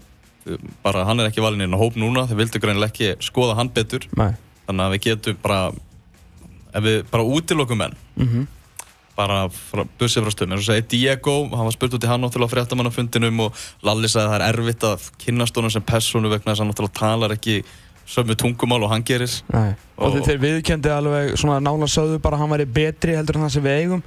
bara 0.86 1.06
hann 1.10 1.22
er 1.22 1.30
ekki 1.32 1.44
valinn 1.44 1.68
inn 1.68 1.78
á 1.78 1.82
hóp 1.82 2.00
núna. 2.00 2.26
Þeir 2.30 2.42
vildu 2.44 2.64
greinilega 2.64 2.94
ekki 2.94 3.28
skoða 3.28 3.58
hann 3.60 3.74
betur. 3.76 4.08
Nei. 4.20 4.34
Þannig 4.68 4.88
að 4.88 4.96
við 4.96 5.06
getum 5.10 5.44
bara 5.44 5.62
ef 6.72 6.84
við 6.88 7.00
bara 7.12 7.30
útilokum 7.38 7.82
menn 7.84 7.96
mm 8.16 8.50
bara 9.22 9.46
frá, 9.52 9.84
bussið 10.00 10.26
frá 10.26 10.34
stöðum 10.34 10.56
eins 10.56 10.64
og 10.64 10.70
segi 10.72 10.88
Diego, 10.96 11.36
hann 11.52 11.68
var 11.68 11.76
spurt 11.76 11.96
út 11.98 12.06
í 12.06 12.10
hann 12.10 12.24
náttúrulega 12.24 12.52
á 12.52 12.54
fréttamannafundinum 12.56 13.44
og 13.46 13.64
Lalli 13.86 14.10
sagði 14.12 14.28
að 14.28 14.32
það 14.32 14.38
er 14.38 14.46
erfitt 14.50 14.86
að 14.88 15.08
kynnast 15.26 15.60
honum 15.60 15.74
sem 15.74 15.86
persónu 15.86 16.32
vegna 16.32 16.52
þess 16.52 16.62
að 16.62 16.64
hann 16.64 16.72
náttúrulega 16.72 17.00
talar 17.02 17.36
ekki 17.36 17.58
sömu 18.12 18.36
tungumál 18.40 18.84
og 18.86 18.92
hann 18.92 19.06
gerir. 19.08 19.32
Og, 19.52 19.76
Og- 19.98 20.26
þeir, 20.26 20.40
viðkendi 20.42 20.92
alveg 20.92 21.36
svona 21.40 21.60
nála 21.64 21.88
sögðu 21.90 22.20
bara 22.22 22.38
að 22.38 22.44
hann 22.44 22.56
væri 22.56 22.70
betri 22.80 23.16
heldur 23.18 23.40
en 23.40 23.48
það 23.48 23.54
sem 23.58 23.68
við 23.68 23.78
eigum. 23.82 24.04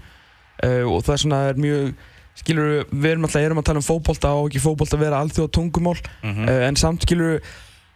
Uh, 0.64 0.82
og 0.87 1.02
það 1.02 1.14
er 1.16 1.23
svona 1.25 1.44
er 1.50 1.61
mjög 1.61 1.94
skilur 2.38 2.73
við 2.90 3.12
erum 3.12 3.26
alltaf 3.26 3.42
erum 3.42 3.61
að 3.61 3.68
tala 3.68 3.80
um 3.80 3.87
fótbolta 3.87 4.32
og 4.38 4.49
ekki 4.49 4.62
fótbolta 4.62 4.99
vera 4.99 5.20
alþjóð 5.23 5.52
tungumál. 5.54 5.99
Mm 6.23 6.49
uh, 6.49 6.58
en 6.68 6.76
samt 6.78 7.06
skilur 7.06 7.40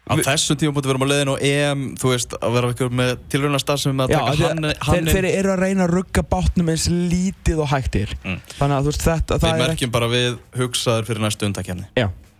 á 0.09 0.15
þessum 0.25 0.57
tíma 0.59 0.73
búin 0.73 0.87
að 0.87 0.91
vera 0.93 1.00
með 1.03 1.11
leiðin 1.12 1.33
á 1.33 1.37
EM 1.49 1.83
þú 2.00 2.12
veist, 2.15 2.37
að 2.41 2.55
vera 2.57 2.71
eitthvað 2.73 2.95
með 3.00 3.11
tilröna 3.33 3.61
starf 3.61 3.83
sem 3.83 3.93
er 3.93 3.99
með 3.99 4.07
að 4.07 4.15
Já, 4.15 4.19
taka 4.19 4.37
því 4.38 4.47
hann, 4.47 4.69
hann 4.87 4.95
þeir, 5.09 5.11
þeir 5.19 5.29
eru 5.33 5.53
að 5.53 5.61
reyna 5.65 5.85
að 5.85 5.93
rugga 5.99 6.25
bátnum 6.33 6.71
eins 6.73 6.87
lítið 6.88 7.61
og 7.65 7.69
hægt 7.75 7.99
er. 8.00 8.15
Mm. 8.25 8.38
þannig 8.55 8.79
að 8.79 8.88
þú 8.88 8.95
veist 8.95 9.05
þetta 9.09 9.38
við 9.43 9.50
er 9.50 9.62
merkjum 9.67 9.93
bara 9.99 10.09
við 10.15 10.41
hugsaður 10.62 11.11
fyrir 11.11 11.25
næstu 11.27 11.50
undakefni 11.50 11.91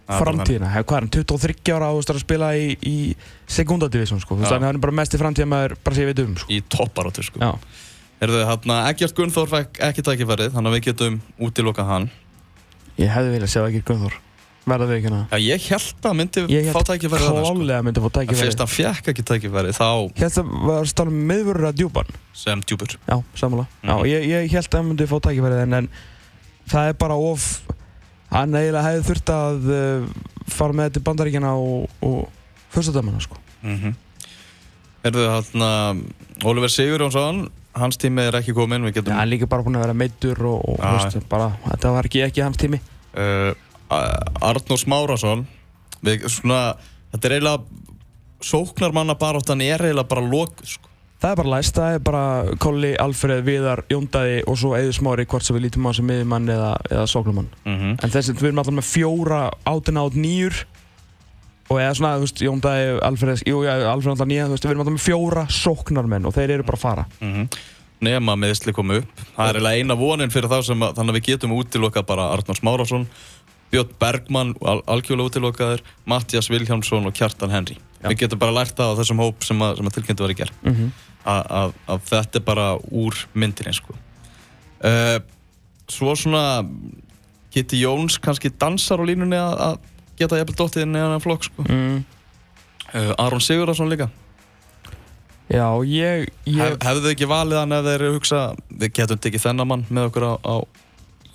Bara 0.08 0.24
framtíðina, 0.24 0.68
hvað 0.72 0.96
er 0.96 1.04
hann, 1.04 1.10
23 1.12 1.74
ára 1.76 1.88
veist 1.92 2.12
að 2.14 2.20
spila 2.22 2.46
í, 2.56 2.68
í 2.80 2.94
sekundadivísum 3.52 4.22
sko, 4.22 4.38
þú 4.38 4.46
veist 4.46 4.54
að 4.56 4.64
hann 4.64 4.78
er 4.78 4.84
bara 4.86 4.96
mest 4.96 5.12
í 5.12 5.20
framtíðamaður 5.20 5.74
bara 5.84 5.98
sem 5.98 6.06
ég 6.06 6.14
veit 6.14 6.22
um 6.24 6.36
sko. 6.40 6.48
í 6.48 6.62
topparóttu 6.64 7.26
sko. 7.26 7.42
Já, 7.42 7.50
Herðu, 8.18 8.38
hérna, 8.48 8.78
Egert 8.88 9.14
Gunnþór 9.14 9.50
fekk 9.52 9.82
ekki 9.90 10.02
tækifærið 10.06 10.56
þannig 10.56 10.72
að 10.72 10.78
við 10.78 10.86
getum 10.88 11.20
útilokað 11.44 11.86
hann. 11.92 12.08
Ég 12.98 13.12
hefði 13.14 13.36
viljað 13.36 13.52
sjá 13.52 13.60
ekki 13.68 13.84
Guðþór 13.86 14.16
verða 14.68 14.86
við 14.88 14.96
ekki 14.98 15.08
hana 15.08 15.20
Já, 15.30 15.38
ég 15.44 15.66
held 15.70 16.08
að 16.08 16.14
myndi 16.18 16.42
Ég 16.52 16.66
fá 16.68 16.78
held 16.80 16.88
tækifærið 16.90 17.24
þarna, 17.28 17.42
sko. 17.44 17.52
klálega 17.54 17.84
myndi 17.86 18.00
að 18.00 18.04
fá 18.04 18.08
En 18.08 18.14
tækifæri 18.18 18.40
fyrst 18.42 18.62
hann 18.62 18.72
fekk 18.72 19.04
ekki 19.12 19.24
tækifærið 19.30 19.74
þá 19.78 19.88
Ég 20.08 20.22
held 20.24 20.38
að 20.42 20.46
var 20.68 20.78
að 20.82 20.90
stala 20.92 21.10
með 21.14 21.24
miðvörur 21.30 21.68
að 21.68 21.78
djúpan. 21.78 22.08
Sem 22.36 22.58
djúpur. 22.68 22.90
Já, 23.08 23.16
sammála. 23.38 23.64
Mhm. 23.82 23.88
Já, 23.88 23.94
ég, 24.08 24.20
ég 24.28 24.50
held 24.52 24.72
að 27.08 27.77
hann 28.32 28.54
bara 28.54 28.58
eiginlega 28.58 28.85
hefði 28.87 29.06
þurft 29.08 29.32
að 29.35 29.70
uh, 29.73 30.08
fara 30.52 30.76
með 30.76 30.88
þetta 30.88 31.00
í 31.00 31.06
bandaríkjana 31.08 31.54
og, 31.61 31.88
og 32.04 32.68
fyrstadömanna 32.75 33.25
sko 33.25 33.40
Mm 33.62 33.94
Erðu 35.08 35.25
þarna 35.30 35.68
Oliver 36.44 36.70
Sigurjónsson, 36.70 37.44
hans 37.78 37.97
tími 38.02 38.25
er 38.26 38.35
ekki 38.40 38.52
komin, 38.54 38.82
við 38.82 38.90
Já, 38.90 38.94
getum 38.99 39.14
hann 39.14 39.30
líka 39.30 39.47
bara 39.47 39.62
búinn 39.62 39.78
að 39.78 39.85
vera 39.87 39.94
meittur 39.94 40.40
og, 40.42 40.58
og 40.73 40.78
Já. 40.78 40.90
veistu, 40.97 41.23
bara, 41.30 41.52
þetta 41.64 41.92
var 41.94 42.08
ekki, 42.08 42.23
ekki 42.26 42.42
hans 42.42 42.58
tími 42.58 42.80
uh, 43.14 43.52
Arnór 44.42 44.80
Smárasson 44.82 45.47
við, 46.02 46.26
svona, 46.28 46.75
þetta 47.14 47.30
er 47.30 47.37
eiginlega 47.38 47.62
sóknarmanna 48.50 49.16
baráttan 49.18 49.62
er 49.64 49.87
eiginlega 49.87 50.11
bara 50.11 50.26
lokuð 50.26 50.75
sko. 50.75 50.88
Það 51.18 51.32
er 51.32 51.38
bara 51.40 51.50
læst, 51.56 51.75
það 51.75 51.94
er 51.96 52.02
bara 52.06 52.56
Kolli, 52.62 52.90
Alfreð, 53.02 53.40
Viðar, 53.46 53.80
Jóndæði 53.90 54.42
og 54.46 54.58
svo 54.60 54.75
Eður 54.78 54.94
Smári 54.94 55.25
hvort 55.26 55.46
sem 55.46 55.56
við 55.56 55.64
lítum 55.64 55.88
á 55.88 55.92
sem 55.98 56.06
miðjumann 56.06 56.50
eða, 56.54 56.68
eða 56.92 57.06
sóknumann. 57.10 57.48
mm 57.64 57.96
En 58.06 58.12
þessi, 58.14 58.37
við 58.38 58.52
erum 58.52 58.60
alltaf 58.62 58.76
með 58.76 58.87
fjóra 58.87 59.40
átina 59.66 60.04
át 60.06 60.14
nýjur 60.14 60.60
og 61.68 61.80
eða 61.80 61.96
svona, 61.98 62.12
þú 62.20 62.28
veist, 62.28 62.44
Jóndæði, 62.46 62.92
Alfreð, 63.08 63.42
jú, 63.50 63.64
já, 63.66 63.72
Alfreð 63.90 64.14
alltaf 64.14 64.30
nýja, 64.30 64.46
þú 64.46 64.54
veist, 64.54 64.68
við 64.68 64.70
erum 64.70 64.84
alltaf 64.84 64.94
með 64.94 65.08
fjóra 65.08 65.44
sóknarmenn 65.50 66.28
og 66.30 66.37
þeir 66.38 66.54
eru 66.54 66.68
bara 66.70 66.78
að 66.78 66.87
fara. 66.87 67.06
-hmm. 67.20 67.48
nema 68.00 68.37
meðsli 68.38 68.72
komu 68.72 69.00
upp 69.02 69.10
það 69.37 69.48
er 69.48 69.56
eiginlega 69.56 69.76
eina 69.76 69.94
vonin 69.98 70.30
fyrir 70.30 70.48
þá 70.48 70.62
sem 70.62 70.82
að, 70.82 70.94
þannig 70.94 71.10
að 71.10 71.18
við 71.18 71.26
getum 71.32 71.52
útilokað 71.58 72.06
bara 72.06 72.30
Arnór 72.30 72.56
Smárasson 72.56 73.08
Björn 73.72 73.90
Bergmann, 74.00 74.54
al 74.64 74.80
algjörlega 74.87 75.28
útilokaður 75.28 75.82
Mattias 76.08 76.48
Vilhjámsson 76.48 77.06
og 77.06 77.12
Kjartan 77.12 77.50
Henry. 77.52 77.76
Við 78.02 78.18
getum 78.22 78.38
bara 78.38 78.54
lært 78.54 78.76
það 78.78 78.94
á 78.94 78.98
þessum 79.00 79.22
hóp 79.22 79.44
sem 79.46 79.62
að, 79.62 79.80
að 79.82 79.94
tilkynntu 79.98 80.22
var 80.26 80.34
í 80.34 80.38
gerð 80.38 80.54
Mm 80.62 80.74
-hmm. 80.74 80.92
að 81.28 82.00
þetta 82.08 82.38
er 82.38 82.44
bara 82.44 82.66
úr 82.90 83.14
myndinni 83.34 83.74
sko. 83.74 83.94
uh, 84.84 85.18
svo 85.88 86.14
svona 86.16 86.64
Kitty 87.50 87.80
Jóns 87.82 88.18
kannski 88.20 88.50
dansar 88.50 89.00
á 89.00 89.04
línunni 89.08 89.36
að, 89.36 89.54
að 89.58 89.78
geta 90.18 90.36
jafnvel 90.38 90.56
dóttið 90.56 90.82
inn 90.82 90.96
í 90.96 91.02
hann 91.02 91.20
flokk 91.20 91.44
sko. 91.44 91.64
mm. 91.68 92.04
uh, 92.94 93.12
Aron 93.18 93.40
Sigurðarsson 93.40 93.90
líka 93.90 94.08
Já, 95.48 95.64
ég, 95.88 96.28
ég 96.44 96.60
Hef, 96.60 96.76
hefðu 96.84 97.02
þið 97.06 97.10
ekki 97.14 97.26
valið 97.28 97.58
hann 97.58 97.72
ef 97.72 97.84
þeir 97.86 98.02
hugsa 98.12 98.40
við 98.68 98.90
getum 98.92 99.18
tekið 99.18 99.44
þennan 99.46 99.66
mann 99.70 99.84
með 99.88 100.10
okkur 100.10 100.26
á, 100.28 100.34
á 100.44 100.54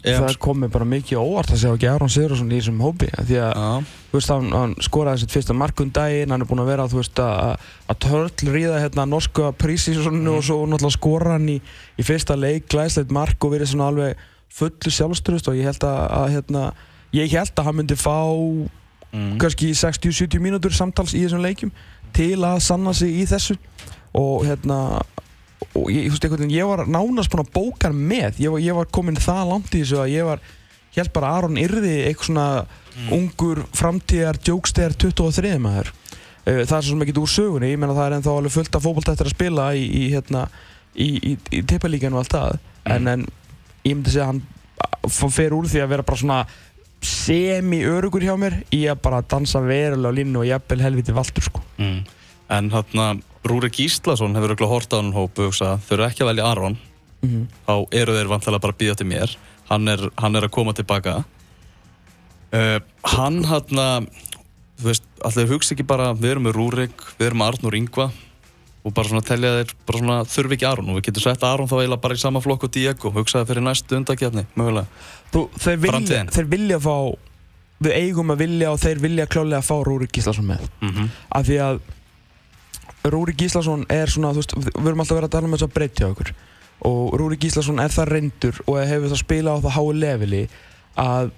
EM 0.03 0.25
það 0.25 0.37
kom 0.43 0.59
mér 0.59 0.71
bara 0.73 0.87
mikið 0.89 1.21
óvart 1.21 1.53
að 1.53 1.61
segja 1.61 1.77
ekki 1.77 1.87
Aron 1.87 2.11
Sigurðarsson 2.11 2.51
í 2.51 2.57
þessum 2.59 2.81
hópi 2.83 3.07
því 3.13 3.37
að, 3.39 3.53
Já, 3.55 3.93
þú 4.11 4.17
veist, 4.17 4.31
hann, 4.33 4.49
hann 4.57 4.75
skoraði 4.83 5.21
sitt 5.23 5.35
fyrsta 5.35 5.55
markun 5.55 5.93
daginn, 5.95 6.33
hann 6.33 6.43
er 6.43 6.49
búinn 6.49 6.63
að 6.63 6.71
vera, 6.73 6.87
þú 6.91 6.99
veist, 6.99 7.21
að 7.23 7.63
að 7.93 7.99
törl 8.03 8.53
ríða 8.55 8.81
hérna 8.83 9.07
norska 9.07 9.53
prísísonu 9.63 10.35
og 10.35 10.43
svo 10.43 10.59
náttúrulega 10.67 10.97
skora 10.97 11.37
hann 11.37 11.49
í, 11.55 11.57
í 11.95 12.05
fyrsta 12.05 12.35
leik, 12.39 12.67
glæsleit 12.73 13.13
mark 13.15 13.47
og 13.47 13.55
verið 13.55 13.71
svona 13.71 13.89
alveg 13.93 14.27
fullu 14.53 14.93
sjálfströðust 14.93 15.49
og 15.49 15.57
ég 15.57 15.71
held 15.71 15.87
að, 15.87 16.01
að 16.19 16.29
hérna, 16.35 16.63
ég 17.15 17.33
held 17.33 17.55
að 17.55 17.69
hann 17.69 17.79
myndi 17.79 17.97
fá 17.97 18.19
mm. 19.13 19.35
kannski 19.41 19.71
60-70 19.77 20.43
mínútur 20.43 20.75
samtals 20.75 21.15
í 21.15 21.23
þessum 21.23 21.43
leikjum 21.45 21.73
til 22.13 22.37
að 22.45 22.59
sanna 22.65 22.93
sig 22.97 23.15
í 23.23 23.25
þessu 23.29 23.57
og 24.13 24.45
hérna 24.45 25.01
og 25.73 25.89
ég, 25.91 26.07
þú 26.07 26.13
veist, 26.13 26.25
einhvern 26.27 26.43
veginn, 26.43 26.55
ég 26.57 26.69
var 26.69 26.83
nánast 26.89 27.31
búinn 27.31 27.45
að 27.45 27.53
bóka 27.55 27.89
hann 27.89 28.03
með, 28.11 28.39
ég 28.43 28.53
var, 28.53 28.63
ég 28.63 28.77
var 28.77 28.91
komin 28.93 29.19
það 29.21 29.49
langt 29.51 29.73
í 29.73 29.81
þessu 29.83 29.99
að 30.03 30.13
ég 30.13 30.27
var, 30.27 30.43
held 30.97 31.13
bara 31.15 31.33
Aron 31.39 31.59
yrði 31.61 31.93
eitthvað 32.07 32.29
svona 32.29 32.47
ungur 33.13 33.63
framtíðar 33.73 34.39
djókstegar 34.43 34.97
23 35.01 35.55
maður. 35.61 35.93
Uh, 36.43 36.61
það 36.67 36.75
er 36.77 36.85
svo 36.87 36.99
ekki 37.05 37.15
úr 37.21 37.31
sögunni. 37.31 37.71
Ég 37.71 37.79
meina 37.79 37.95
það 37.95 38.09
er 38.09 38.17
ennþá 38.17 38.35
alveg 38.37 38.53
fullt 38.57 38.77
af 38.77 38.83
fótboltættir 38.83 39.29
að 39.29 39.35
spila 39.35 39.69
í, 39.77 39.85
í 39.87 40.03
hérna 40.11 40.43
í, 40.93 41.07
í, 41.15 41.33
í 41.55 41.63
tippalíkanu 41.69 42.19
og 42.19 42.25
allt 42.25 42.35
það. 42.35 42.59
En, 42.93 43.09
en 43.09 43.25
ég 43.87 43.95
myndi 43.95 44.13
segja 44.13 44.27
að 44.27 44.33
hann 44.33 45.31
fer 45.33 45.55
úr 45.55 45.67
því 45.71 45.83
að 45.83 45.91
vera 45.95 46.05
bara 46.07 46.19
svona 46.19 46.39
semi-örugur 47.03 48.23
hjá 48.23 48.33
mér 48.39 48.61
í 48.75 48.85
að 48.91 49.01
bara 49.03 49.23
dansa 49.27 49.59
verulega 49.63 50.13
á 50.13 50.17
línu 50.19 50.43
og 50.43 50.47
jafnvel 50.47 50.83
helviti 50.83 51.15
valdur 51.15 51.47
sko. 51.47 51.63
Mm. 51.79 52.01
En 52.53 52.69
hann 52.71 53.23
Rúri 53.43 53.69
Gíslason 53.73 54.35
hefur 54.37 54.53
auðvitað 54.53 54.71
hort 54.71 54.93
á 54.93 54.97
hann 54.99 55.13
hópu 55.15 55.43
og 55.43 55.51
hugsa, 55.51 55.77
þau 55.83 55.95
eru 55.97 56.05
ekki 56.07 56.23
að 56.23 56.29
velja 56.31 56.49
Aron. 56.51 56.77
Mm 57.23 57.29
-hmm. 57.29 57.47
þá 57.67 57.75
eru 58.01 58.15
þeir 58.17 58.31
vantilega 58.31 58.63
bara 58.63 58.73
að 58.73 58.81
býða 58.81 58.95
til 58.95 59.07
mér. 59.07 59.37
Hann 59.69 59.87
er, 59.87 60.09
hann 60.17 60.35
er 60.35 60.43
að 60.43 60.51
koma 60.51 60.73
tilbaka. 60.73 61.23
Uh, 62.53 62.79
hann 63.03 63.43
hann 63.45 64.07
þú 64.83 64.91
veist, 64.91 65.07
allir 65.23 65.49
hugsa 65.49 65.73
ekki 65.75 65.85
bara 65.87 66.13
við 66.13 66.35
erum 66.35 66.47
með 66.47 66.57
Rúrik, 66.59 67.03
við 67.17 67.27
erum 67.29 67.41
með 67.41 67.51
Arnur 67.53 67.77
Ingva. 67.79 68.11
Og 68.83 68.91
bara 68.91 69.07
svona 69.07 69.23
telja 69.23 69.51
þeir 69.57 69.75
bara 69.87 69.99
svona 70.01 70.17
þurfi 70.27 70.57
ekki 70.57 70.67
Aron. 70.67 70.89
Og 70.91 70.97
við 70.99 71.05
getum 71.07 71.23
sett 71.23 71.43
Aron 71.47 71.69
þá 71.71 71.77
eiginlega 71.79 72.03
bara 72.03 72.17
í 72.17 72.23
sama 72.23 72.41
flokk 72.43 72.65
og 72.67 72.73
Diego, 72.75 73.11
hugsaði 73.15 73.47
fyrir 73.47 73.63
næstu 73.63 73.95
undakjarni 73.95 74.45
mögulega, 74.59 74.87
Þú, 75.31 75.45
þeir, 75.57 75.77
vilja, 75.85 76.23
þeir 76.35 76.49
vilja 76.51 76.79
fá 76.83 76.97
við 77.83 77.95
eigum 77.97 78.33
að 78.33 78.43
vilja 78.43 78.71
og 78.73 78.81
þeir 78.83 78.99
vilja 79.03 79.25
klálega 79.31 79.61
að 79.61 79.69
fá 79.69 79.75
Rúrik 79.87 80.11
Gíslason 80.15 80.49
með. 80.51 80.67
Mm 80.81 81.09
af 81.33 81.47
því 81.47 81.57
að 81.63 81.79
Rúrik 83.03 83.39
Gíslason 83.41 83.85
er 83.91 84.11
svona, 84.11 84.31
þú 84.31 84.43
veist, 84.43 84.53
við 84.55 84.89
erum 84.91 85.03
alltaf 85.03 85.17
verið 85.17 85.29
að 85.29 85.35
tala 85.35 85.49
um 85.49 85.55
þess 85.55 85.67
að 85.67 85.73
breytja 85.77 86.09
okkur. 86.11 86.33
Og 86.87 87.15
Rúrik 87.19 87.41
Gíslason 87.43 87.81
er 87.83 87.91
það 87.91 88.11
reyndur 88.11 88.61
og 88.65 88.79
hefur 88.79 89.11
það 89.11 89.21
spilað 89.23 89.59
á 89.59 89.63
það 89.65 89.75
hái 89.77 89.97
leveli 89.99 90.43
að 91.03 91.33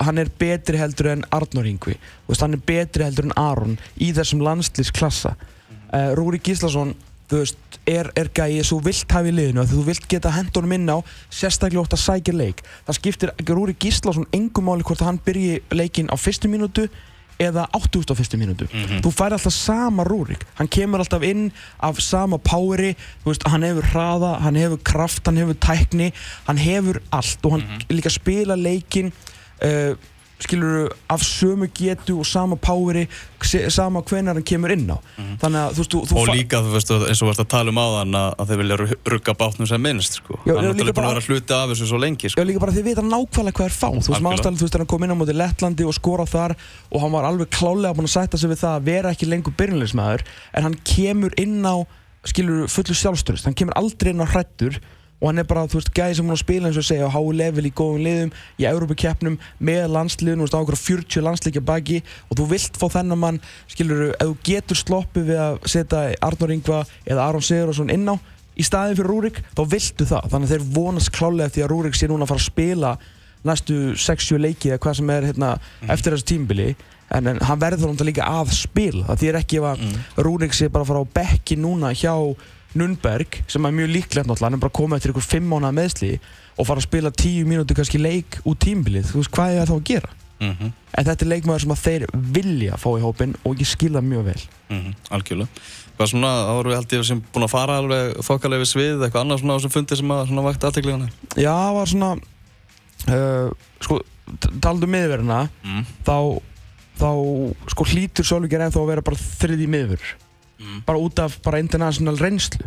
hann 0.00 0.18
er 0.18 0.30
betri 0.40 0.78
heldur 0.80 1.10
en 1.12 1.24
Þú 1.28 2.32
veist, 2.32 2.40
hann 2.40 2.56
er 2.56 2.64
betri 2.64 3.04
heldur 3.04 3.28
en 3.28 3.36
Aron 3.36 3.78
í 4.00 4.12
þessum 4.16 4.40
landslýsklassa 4.40 5.34
uh, 5.36 6.10
Rúrik 6.16 6.46
Gíslason 6.48 6.94
þú 7.28 7.42
veist, 7.42 7.58
er, 7.88 8.08
er 8.16 8.30
gæi 8.32 8.62
svo 8.64 8.78
vilt 8.84 9.12
hafa 9.12 9.28
í 9.28 9.34
liðinu 9.34 9.62
að 9.62 9.74
þú 9.74 9.82
vilt 9.90 10.08
geta 10.08 10.32
hendunum 10.32 10.72
inn 10.78 10.88
á 10.88 10.98
sérstaklega 11.28 11.82
ótt 11.84 11.96
að 11.96 12.04
sækja 12.06 12.34
leik. 12.34 12.62
Það 12.88 12.98
skiptir 13.00 13.32
Rúrik 13.50 13.80
Gíslason 13.82 14.28
engum 14.32 14.68
máli 14.68 14.86
hvort 14.86 15.04
hann 15.04 15.20
byrji 15.24 15.60
leikinn 15.74 16.08
á 16.08 16.16
fyrstu 16.16 16.48
mínútu 16.48 16.88
eða 17.38 17.68
80 17.76 18.10
á 18.10 18.14
fyrstu 18.18 18.38
mínútu. 18.40 18.66
Þú 19.02 19.12
fær 19.14 19.36
alltaf 19.36 19.54
sama 19.54 20.04
Rúrik. 20.08 20.44
Hann 20.58 20.68
kemur 20.68 21.02
alltaf 21.04 21.22
inn 21.22 21.48
af 21.80 22.00
sama 22.02 22.38
poweri 22.38 22.94
veist, 23.24 23.46
hann 23.46 23.62
hefur 23.66 23.86
hraða, 23.92 24.34
hann 24.42 24.58
hefur 24.58 24.82
kraft 24.82 25.26
hann 25.30 25.38
hefur 25.38 25.54
tækni, 25.54 26.12
hann 26.48 26.58
hefur 26.58 27.00
allt 27.14 27.46
og 27.46 27.56
hann 27.56 27.66
líka 27.92 28.10
spila 28.10 28.58
leikinn 28.58 29.12
uh, 29.62 29.94
skilur 30.38 30.92
af 31.10 31.22
sömu 31.26 31.66
getu 31.74 32.20
og 32.22 32.26
sama 32.26 32.56
poweri 32.56 33.06
sama 33.42 34.02
hvenar 34.06 34.36
hann 34.38 34.46
kemur 34.46 34.70
inn 34.74 34.86
á. 34.90 34.98
Þannig 35.42 35.58
að 35.64 35.78
þú 35.78 35.84
þú, 35.92 36.02
þú 36.10 36.18
og 36.22 36.30
líka 36.30 36.60
þú 36.62 36.74
veist 36.76 36.92
eins 36.94 37.22
og 37.22 37.30
varst 37.30 37.42
að 37.42 37.48
tala 37.54 37.72
um 37.74 37.80
áðan 37.82 38.18
að, 38.18 38.28
að 38.38 38.50
þeir 38.52 38.60
vilja 38.62 38.78
ru- 38.82 38.98
rugga 39.14 39.34
bátnum 39.40 39.68
sem 39.70 39.82
minnst 39.82 40.18
sko. 40.20 40.38
Já, 40.46 40.52
hann 40.54 40.64
já, 40.64 40.70
er 40.70 40.74
náttúrulega 40.74 40.96
búin 40.98 41.08
að 41.08 41.14
vera 41.16 41.26
hluti 41.26 41.56
af 41.58 41.72
þessu 41.72 41.88
svo 41.90 42.00
lengi 42.02 42.28
Já, 42.28 42.34
sko. 42.34 42.46
líka 42.48 42.62
bara 42.62 42.74
því 42.76 42.84
vita 42.86 43.04
nákvæmlega 43.06 43.58
hvað 43.58 43.70
er 43.70 43.76
fá. 43.78 43.88
Þú 43.88 44.12
veist, 44.14 44.24
maður 44.28 44.60
veist, 44.62 44.78
hann 44.78 44.90
kom 44.94 45.06
inn 45.06 45.14
á 45.14 45.18
móti 45.18 45.34
Lettlandi 45.38 45.88
og 45.88 45.96
skora 45.98 46.26
þar 46.28 46.54
og 46.92 47.02
hann 47.02 47.14
var 47.18 47.28
alveg 47.30 47.50
klálega 47.54 47.94
búinn 47.98 48.10
að 48.10 48.14
sætta 48.14 48.38
sig 48.38 48.50
við 48.52 48.62
það 48.62 48.76
að 48.78 48.86
vera 48.92 49.14
ekki 49.14 49.30
lengur 49.30 49.56
byrjunleismæður 49.58 50.26
en 50.54 50.68
hann 50.68 50.78
kemur 50.86 51.34
inn 51.38 51.58
á 51.66 51.76
skilur 52.28 52.66
fullu 52.70 52.94
sjálfstörust, 52.98 53.46
hann 53.46 53.54
kemur 53.58 53.76
aldrei 53.78 54.10
inn 54.14 54.22
á 54.22 54.26
hrættur 54.28 54.78
og 55.18 55.28
hann 55.28 55.42
er 55.42 55.46
bara, 55.50 55.66
þú 55.66 55.80
veist, 55.80 55.90
gæði 55.96 56.18
sem 56.20 56.30
að 56.30 56.40
spila 56.42 56.68
eins 56.68 56.78
og 56.78 56.86
segja 56.86 57.08
á 57.10 57.14
hái 57.14 57.34
level 57.34 57.66
í 57.66 57.72
góðum 57.74 58.04
liðum 58.06 58.32
í 58.60 58.66
Európa-keppnum 58.70 59.38
með 59.58 59.84
landsliðun, 59.96 60.38
þú 60.38 60.46
veist, 60.46 60.56
á 60.56 60.62
okkur 60.62 60.78
40 60.78 61.26
landsleikja 61.26 61.62
baki. 61.66 62.00
Og 62.30 62.38
þú 62.38 62.48
vilt 62.52 62.78
fá 62.78 62.86
þennan 62.94 63.22
mann 63.22 63.40
skilur, 63.66 64.12
ef 64.14 64.30
þú 64.30 64.36
getur 64.46 64.78
sloppið 64.78 65.30
við 65.32 65.40
að 65.42 65.58
setja 65.74 66.02
Arnór 66.28 66.54
Ingva 66.54 66.82
eða 67.02 67.24
Aron 67.26 67.44
Sigurðarsson 67.44 67.94
inn 67.94 68.06
á 68.06 68.14
í 68.58 68.66
staðin 68.66 68.98
fyrir 68.98 69.10
Rúrik, 69.10 69.40
þá 69.54 69.62
viltu 69.70 70.06
það. 70.06 70.30
Þannig 70.32 70.48
að 70.48 70.54
þeir 70.54 70.68
vonast 70.76 71.14
klálega 71.14 71.54
því 71.54 71.64
að 71.64 71.72
Rúrik 71.72 71.98
sé 71.98 72.10
núna 72.10 72.26
að 72.26 72.32
fara 72.32 72.42
að 72.42 72.50
spila 72.50 72.92
næstu 73.46 73.78
6-7 73.94 74.38
leiki 74.42 74.72
eða 74.72 74.82
hvað 74.82 74.96
sem 74.98 75.10
er 75.14 75.26
hérna, 75.30 75.50
eftir 75.86 76.14
þessu 76.14 76.26
tímbili 76.32 76.72
en, 77.14 77.30
en 77.30 77.38
hann 77.46 77.60
verður 77.62 77.92
náttúrulega 77.92 78.10
líka 78.10 78.30
að 78.40 78.54
spila. 78.58 79.04
Það 79.10 79.22
þýr 79.22 79.38
ekki 79.40 79.60
ef 79.60 79.68
að 79.70 80.24
Rúrik 80.26 80.56
sé 80.56 80.70
bara 80.72 80.86
að 80.86 80.90
fara 80.92 81.04
á 81.06 81.12
bekki 81.20 81.58
núna 81.60 81.92
hjá 81.94 82.14
Nunberg 82.76 83.40
sem 83.48 83.64
er 83.64 83.74
mjög 83.74 83.90
líklegt 83.94 84.28
náttúrulega 84.28 84.50
hann 84.50 84.58
er 84.58 84.64
bara 84.64 84.76
komið 84.76 85.00
eftir 85.00 85.14
ykkur 85.14 85.24
5 85.24 85.48
mánuða 85.48 85.74
meðsli 85.78 86.12
og 86.58 86.66
fara 86.68 86.82
að 86.82 86.88
spila 86.88 87.12
10 87.14 87.48
mínúti 87.48 87.76
kannski 87.78 88.00
leik 88.00 88.40
út 88.44 88.60
tímbilið, 88.60 89.08
þú 89.12 89.22
veist 89.22 89.34
hvað 89.34 89.56
er 89.56 89.70
það 89.70 89.78
að 89.78 89.90
gera? 89.92 90.14
Mm 90.38 90.54
-hmm. 90.54 90.70
en 90.94 91.04
þetta 91.04 91.24
er 91.24 91.28
leikmaður 91.32 91.60
sem 91.60 91.72
að 91.74 91.82
þeir 91.82 92.04
vilja 92.14 92.76
fá 92.78 92.88
í 92.94 93.02
hópin 93.02 93.34
og 93.44 93.58
ég 93.58 93.66
skil 93.66 93.92
það 93.92 94.04
mjög 94.04 94.24
vel. 94.24 94.42
Mm 94.68 94.94
algjörlega. 95.10 95.48
Hvað 95.98 96.10
svona, 96.12 96.30
þá 96.46 96.52
erum 96.58 96.70
við 96.70 96.76
held 96.78 96.92
ég 96.92 97.04
sem 97.04 97.22
búin 97.32 97.44
að 97.44 97.50
fara 97.50 97.76
alveg 97.76 98.12
þokkalega 98.22 98.62
við 98.62 98.70
svið, 98.70 99.02
eitthvað 99.02 99.20
annað 99.24 99.40
svona 99.40 99.54
á 99.54 99.58
þessum 99.58 99.74
fundi 99.74 99.96
sem 99.96 100.10
að 100.10 100.26
svona 100.28 100.42
vakti 100.46 100.66
aðteklingarna 100.66 101.08
Já, 101.34 101.54
það 101.58 101.74
var 101.74 101.86
svona 101.86 102.10
uh, 103.08 103.50
sko, 103.80 103.98
taldu 104.60 104.86
um 104.86 104.94
miðverðina 104.94 105.40
mm. 105.64 105.84
þá, 106.06 106.18
þá 107.00 107.10
sko 107.74 107.88
hlýtur 107.90 108.28
Sölvíkjar 108.30 108.68
ennþá 108.68 108.80
að 108.84 108.90
vera 108.92 109.02
bara 109.02 109.16
þriði 109.16 109.66
miður 109.66 110.06
Mm. 110.58 110.82
bara 110.86 110.98
út 110.98 111.18
af 111.22 111.38
bara 111.44 111.60
international 111.62 112.16
reynslu 112.18 112.66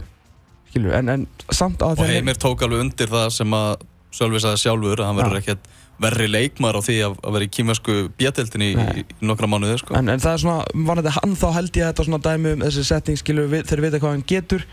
skilur, 0.71 0.93
en, 0.95 1.10
en 1.10 1.27
samt 1.51 1.81
að 1.83 1.98
Og 1.98 2.05
þeir- 2.05 2.13
Heimir 2.21 2.38
tók 2.39 2.62
alveg 2.63 2.79
undir 2.86 3.10
það 3.12 3.29
sem 3.36 3.51
að 3.57 3.81
Sölvi 4.12 4.39
sagði 4.43 4.60
sjálfur 4.60 5.00
að 5.00 5.07
hann 5.07 5.19
verður 5.19 5.39
ekkert 5.41 5.67
verri 6.01 6.25
leikmar 6.27 6.75
á 6.75 6.81
því 6.83 6.95
að, 7.05 7.13
að 7.24 7.36
vera 7.36 7.45
í 7.45 7.51
kýmversku 7.55 7.95
bjöteldinni 8.19 8.69
í, 8.74 8.86
í 9.01 9.03
nokkra 9.27 9.48
mánuði 9.51 9.77
sko. 9.79 9.93
en, 9.95 10.10
en 10.10 10.19
það 10.24 10.33
er 10.33 10.41
svona, 10.43 10.86
var 10.88 11.00
þetta 11.01 11.13
hann 11.19 11.36
þá 11.38 11.45
held 11.57 11.77
ég 11.77 11.86
þetta 11.91 12.05
svona 12.07 12.21
dæmi 12.25 12.53
um 12.55 12.63
þessi 12.65 12.83
setting 12.88 13.19
skilur, 13.21 13.48
við, 13.51 13.67
þeir 13.69 13.83
vita 13.86 14.00
hvað 14.01 14.15
hann 14.15 14.25
getur 14.31 14.65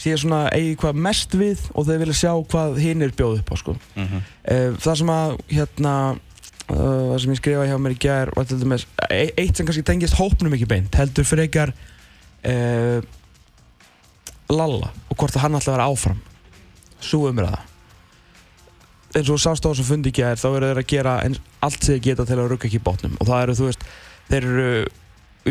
sé 0.00 0.14
svona 0.16 0.42
eigi 0.54 0.76
hvað 0.80 1.00
mest 1.08 1.34
við 1.36 1.64
og 1.74 1.88
þeir 1.88 2.00
vilja 2.04 2.18
sjá 2.22 2.32
hvað 2.54 2.78
hinn 2.80 3.02
er 3.04 3.12
bjóð 3.16 3.40
upp 3.42 3.50
á 3.52 3.56
sko. 3.60 3.76
Mhm. 3.98 4.20
uh, 4.20 4.78
það 4.80 5.00
sem 5.02 5.12
að 5.16 5.36
hérna 5.50 5.94
uh, 6.14 6.76
það 6.76 7.18
sem 7.24 7.34
ég 7.34 7.40
skrifa 7.42 7.66
hjá 7.68 7.76
mér 7.80 7.96
í 7.96 8.00
e 9.10 9.22
eitt 9.42 9.56
sem 9.56 9.66
kannski 9.66 9.84
tengist 9.84 10.16
hópnum 10.20 10.54
ekki 10.56 10.68
beint 10.70 10.94
heldur 10.96 11.26
frekar 11.28 11.74
uh, 12.48 13.00
Lalla 14.50 14.92
og 15.08 15.16
hvort 15.16 15.36
að 15.36 15.44
hann 15.44 15.58
ætla 15.58 15.72
að 15.72 15.76
vera 15.78 15.90
áfram 15.90 16.22
svo 17.00 17.28
umræða 17.30 17.60
eins 19.16 19.30
og 19.32 19.42
sást 19.42 19.66
á 19.66 19.70
þessum 19.70 19.88
fundi 19.88 20.12
í 20.12 20.16
gær 20.20 20.38
þá 20.38 20.48
eru 20.52 20.70
þeir 20.70 20.82
að 20.82 20.90
gera 20.92 21.18
allt 21.20 21.82
sem 21.82 21.96
þeir 21.96 22.02
geta 22.08 22.26
til 22.28 22.38
að 22.38 22.50
rugga 22.52 22.68
ekki 22.68 22.78
í 22.78 22.86
botnum 22.86 23.16
og 23.18 23.26
það 23.26 23.44
eru 23.44 23.56
þú 23.58 23.70
veist 23.70 23.86
þeir 24.30 24.48
eru 24.50 24.74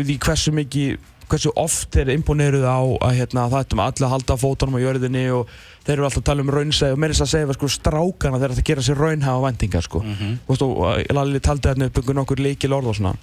út 0.00 0.12
í 0.14 0.18
hversu 0.24 0.54
mikið 0.56 1.08
hversu 1.30 1.52
oft 1.60 1.92
þeir 1.94 2.12
imponeruð 2.16 2.64
á 2.66 2.80
að 3.06 3.18
hérna, 3.20 3.46
það 3.52 3.64
ættum 3.64 3.82
allir 3.84 4.06
að 4.06 4.14
halda 4.14 4.36
fótunum 4.40 4.78
á 4.80 4.84
jörðinni 4.84 5.24
og 5.34 5.52
þeir 5.84 5.94
eru 5.96 6.06
alltaf 6.08 6.22
að 6.22 6.26
tala 6.30 6.44
um 6.44 6.52
raunsæð 6.54 6.94
og 6.94 7.02
mér 7.02 7.12
er 7.12 7.18
þess 7.18 7.26
að 7.26 7.32
segja 7.34 7.56
sko, 7.56 7.70
strákana 7.70 8.40
þeir 8.40 8.54
ætla 8.54 8.64
að 8.64 8.70
gera 8.70 8.86
sér 8.86 8.98
raunhafa 9.04 9.44
vendingar 9.44 9.86
sko. 9.86 10.02
mm. 10.02 10.16
-hmm. 10.18 10.34
og, 10.48 11.14
Lalli 11.14 11.40
taldi 11.40 11.68
þarna 11.68 11.90
upp 11.90 12.00
einhvern 12.00 12.22
okkur 12.24 12.42
leikil 12.42 12.74
orð 12.74 12.90
og 12.90 12.98
svona 12.98 13.14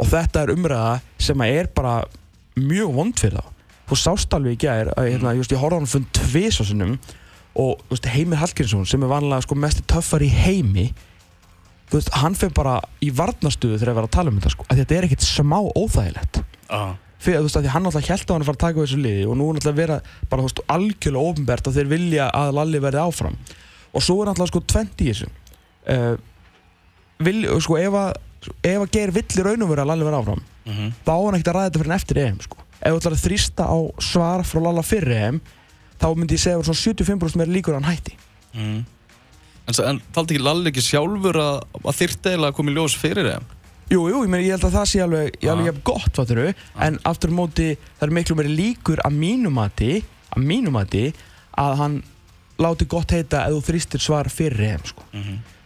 og 0.00 0.08
þetta 0.08 0.42
er 0.42 0.54
umræða 0.54 0.94
sem 1.18 1.44
að 1.44 1.60
er 1.60 1.66
bara 1.74 1.94
mjög 2.58 2.94
vond 2.96 3.20
fyrir 3.20 3.38
þá. 3.40 3.56
Þú 3.90 3.98
sást 3.98 4.34
alveg 4.36 4.54
í 4.54 4.60
gær 4.66 4.92
að 4.94 5.08
hérna, 5.10 5.34
just, 5.38 5.52
ég 5.52 5.60
horfði 5.60 5.76
á 5.76 5.80
hann 5.80 5.90
fund 5.90 6.10
tvís 6.14 6.60
á 6.62 6.64
sinnum 6.66 6.96
og 7.58 7.80
veist, 7.90 8.06
Heimir 8.06 8.38
Hallgrímsson 8.38 8.86
sem 8.86 9.02
er 9.02 9.10
vanlega 9.10 9.42
sko, 9.42 9.56
mest 9.58 9.82
töffar 9.90 10.22
í 10.22 10.30
heimi 10.30 10.90
veist, 11.90 12.12
hann 12.14 12.36
fyrir 12.38 12.54
bara 12.54 12.76
í 13.02 13.10
varnastuðu 13.14 13.80
þegar 13.80 13.96
við 13.96 13.98
erum 13.98 14.08
að 14.08 14.16
tala 14.16 14.30
um 14.30 14.38
þetta 14.38 14.54
sko, 14.54 14.66
að 14.68 14.82
þetta 14.82 14.96
er 14.96 15.08
ekkert 15.08 15.26
smá 15.26 15.58
óþægilegt. 15.74 16.42
Ah. 16.70 16.94
fyrir 17.20 17.42
veist 17.44 17.58
að 17.58 17.66
því 17.66 17.74
hann 17.74 17.90
alltaf 17.90 18.06
held 18.06 18.30
á 18.30 18.32
hann 18.32 18.44
að 18.44 18.48
fara 18.48 18.58
að 18.58 18.64
taka 18.64 18.84
þessu 18.84 19.00
liði 19.02 19.24
og 19.26 19.36
nú 19.36 19.48
er 19.50 19.58
alltaf 19.58 19.76
vera 19.76 20.00
bara 20.30 20.46
veist 20.46 20.62
algjörlega 20.70 21.32
ofinbært 21.32 21.68
að 21.68 21.80
þeir 21.80 21.90
vilja 21.90 22.30
að 22.30 22.54
Lalli 22.56 22.80
verði 22.80 23.02
áfram. 23.02 23.36
Og 23.90 24.04
svo 24.06 24.20
er 24.22 24.30
alltaf 24.30 24.52
sko 24.52 24.62
20 24.70 25.02
í 25.02 25.08
þessu. 25.10 25.28
Uh, 25.90 26.14
vil, 27.26 27.42
sko 27.60 27.76
ef 27.80 27.98
að 27.98 28.12
ef 28.62 28.78
að 28.84 28.90
Geir 28.92 29.10
vill 29.10 29.24
í 29.24 29.44
raunum 29.46 29.68
vera 29.68 29.82
að 29.84 29.90
Lalli 29.92 30.04
verði 30.08 30.20
áfram 30.22 30.42
Mhm. 30.66 30.92
þá 31.06 31.10
á 31.10 31.18
hann 31.24 31.34
ekkert 31.38 31.50
að 31.50 31.56
ræða 31.56 31.70
þetta 31.70 31.80
fyrir 31.80 31.90
en 31.90 31.98
eftir 31.98 32.18
EM 32.18 32.40
sko. 32.40 32.56
ef 32.82 32.92
þú 32.92 32.98
ætlar 33.00 33.16
að 33.16 33.24
þrýsta 33.26 33.64
á 33.66 33.78
svar 34.00 34.40
frá 34.44 34.60
Lalla 34.62 34.82
fyrir 34.82 35.12
EM 35.16 35.40
þá 36.00 36.06
myndi 36.16 36.34
ég 36.36 36.40
segja 36.44 36.58
að 36.58 36.64
svona 36.68 36.82
75% 36.94 37.36
meira 37.36 37.52
líkur 37.52 37.74
hann 37.74 37.84
hætti 37.90 38.14
Mhm. 38.54 38.84
En, 39.68 39.84
en 39.86 40.00
taldi 40.12 40.34
ekki 40.34 40.42
Lalli 40.42 40.70
ekki 40.72 40.82
sjálfur 40.82 41.36
að, 41.38 41.62
að 41.84 41.94
þyrfti 42.00 42.30
eiginlega 42.32 42.50
að 42.50 42.54
koma 42.56 42.70
í 42.70 42.74
ljós 42.74 42.96
fyrir 42.98 43.28
þeim? 43.30 43.44
Jú, 43.90 44.00
jú, 44.10 44.22
ég, 44.24 44.28
meni, 44.30 44.44
ég 44.46 44.54
held 44.58 44.64
að 44.68 44.74
það 44.78 44.86
sé 44.86 45.00
alveg, 45.02 45.36
ég 45.42 45.50
alveg 45.50 45.68
Ah. 45.74 45.80
gott, 45.84 46.12
fattur 46.14 46.36
við, 46.38 46.54
en 46.78 46.98
aftur 47.04 47.30
móti 47.30 47.76
það 47.98 48.06
er 48.08 48.10
miklu 48.14 48.36
meiri 48.36 48.54
líkur 48.56 48.98
að 49.04 49.14
mínumati 49.18 50.02
að 50.36 50.44
mínumati 50.46 51.12
að 51.58 51.76
hann 51.76 52.02
láti 52.60 52.86
gott 52.90 53.14
heita 53.14 53.46
ef 53.48 53.56
þú 53.56 53.62
þrýstir 53.70 54.04
svar 54.04 54.30
fyrir 54.32 54.62
heim, 54.68 54.86
sko. 54.86 55.06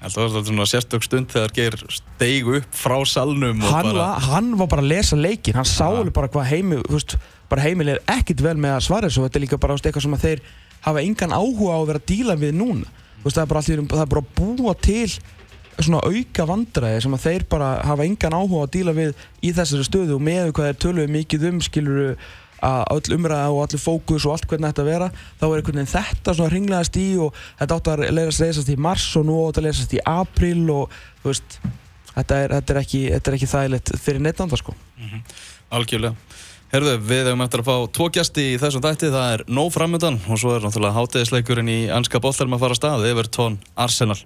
Það 0.04 0.18
var 0.20 0.44
svona 0.44 0.66
sérstök 0.68 1.04
stund 1.06 1.30
þegar 1.32 1.54
Geir 1.56 1.76
steig 1.92 2.48
upp 2.58 2.74
frá 2.76 2.96
salnum 3.08 3.62
Hann, 3.64 3.86
bara... 3.88 3.94
var, 3.96 4.26
hann 4.28 4.50
var 4.60 4.68
bara 4.74 4.84
að 4.84 4.90
lesa 4.92 5.16
leikin, 5.16 5.56
hann 5.56 5.68
sá 5.68 5.86
alveg 5.86 6.12
bara 6.16 6.28
hvað 6.32 6.50
heimi, 6.50 6.82
veist, 6.92 7.16
bara 7.48 7.64
heimil 7.64 7.94
er 7.94 8.02
ekkit 8.12 8.44
vel 8.44 8.58
með 8.60 8.76
að 8.76 8.84
svara 8.88 9.08
þessu, 9.08 9.24
þetta 9.24 9.40
er 9.40 9.46
líka 9.46 9.60
bara 9.62 9.78
veist, 9.78 9.88
eitthvað 9.88 10.04
sem 10.04 10.18
að 10.18 10.26
þeir 10.26 10.44
hafa 10.84 11.06
engan 11.06 11.32
áhuga 11.32 11.72
á 11.72 11.78
að 11.78 11.88
vera 11.88 12.02
að 12.02 12.10
díla 12.12 12.36
við 12.42 12.58
núna. 12.58 12.92
Veist, 13.24 13.38
það 13.38 13.42
er 13.46 13.50
bara 13.54 13.64
allir, 13.64 13.86
það 13.94 14.04
er 14.04 14.12
bara 14.12 14.24
að 14.24 14.36
búa 14.42 14.76
til 14.84 15.08
svona 15.82 16.02
auka 16.04 16.46
vandræði 16.46 17.02
sem 17.02 17.16
að 17.16 17.24
þeir 17.24 17.44
bara 17.50 17.70
hafa 17.88 18.06
engan 18.06 18.36
áhuga 18.36 18.62
á 18.62 18.64
að 18.66 18.72
díla 18.76 18.94
við 18.94 19.24
í 19.42 19.52
þessari 19.56 19.86
stöðu 19.88 20.18
og 20.18 20.24
með 20.24 20.52
hvað 20.54 20.68
þeir 20.68 20.80
töluðu 20.84 21.14
mikið 21.16 21.46
um 21.50 21.60
skiluru 21.64 22.10
að 22.64 22.82
öll 22.96 23.16
umræða 23.18 23.52
og 23.52 23.62
allir 23.64 23.82
fókus 23.82 24.26
og 24.26 24.34
allt 24.34 24.48
hvernig 24.50 24.72
þetta 24.72 24.86
vera 24.88 25.10
þá 25.12 25.46
er 25.46 25.56
einhvern 25.58 25.80
veginn 25.80 25.92
þetta 25.94 26.34
svona 26.34 26.52
ringlegast 26.54 26.98
í 27.00 27.06
og 27.20 27.40
þetta 27.60 27.78
átt 27.78 27.92
að 27.94 28.04
leysast, 28.16 28.70
í 28.72 28.78
mars 28.88 29.08
og 29.20 29.26
nú 29.28 29.40
átt 29.46 29.60
að 29.60 29.68
leysast 29.68 29.96
í 29.96 30.02
april 30.08 30.62
og 30.74 30.94
þú 31.22 31.32
veist 31.32 31.58
þetta 32.14 32.40
er, 32.40 32.56
þetta 32.58 32.74
er, 32.74 32.82
ekki, 32.84 33.04
ekki 33.18 33.52
þægilegt 33.52 33.94
fyrir 34.00 34.24
neittanda 34.24 34.60
sko 34.60 34.76
Algjörlega. 35.74 36.14
Herðu, 36.74 36.94
við 37.06 37.28
hefum 37.28 37.42
eftir 37.44 37.62
að 37.62 37.68
fá 37.68 37.74
tvo 37.94 38.06
gæsti 38.10 38.44
í 38.50 38.54
þessum 38.58 38.82
dætti, 38.82 39.10
það 39.14 39.32
er 39.36 39.42
nóg 39.46 39.68
framöndan 39.74 40.16
og 40.26 40.40
svo 40.42 40.56
er 40.56 40.64
náttúrulega 40.64 40.96
hátegisleikurinn 40.96 41.70
í 41.70 41.76
anska 41.94 42.18
bóttalum 42.22 42.56
að 42.56 42.64
fara 42.64 42.74
að 42.74 42.80
stað, 42.80 43.04
Evertón 43.12 43.58
Arsenal. 43.78 44.18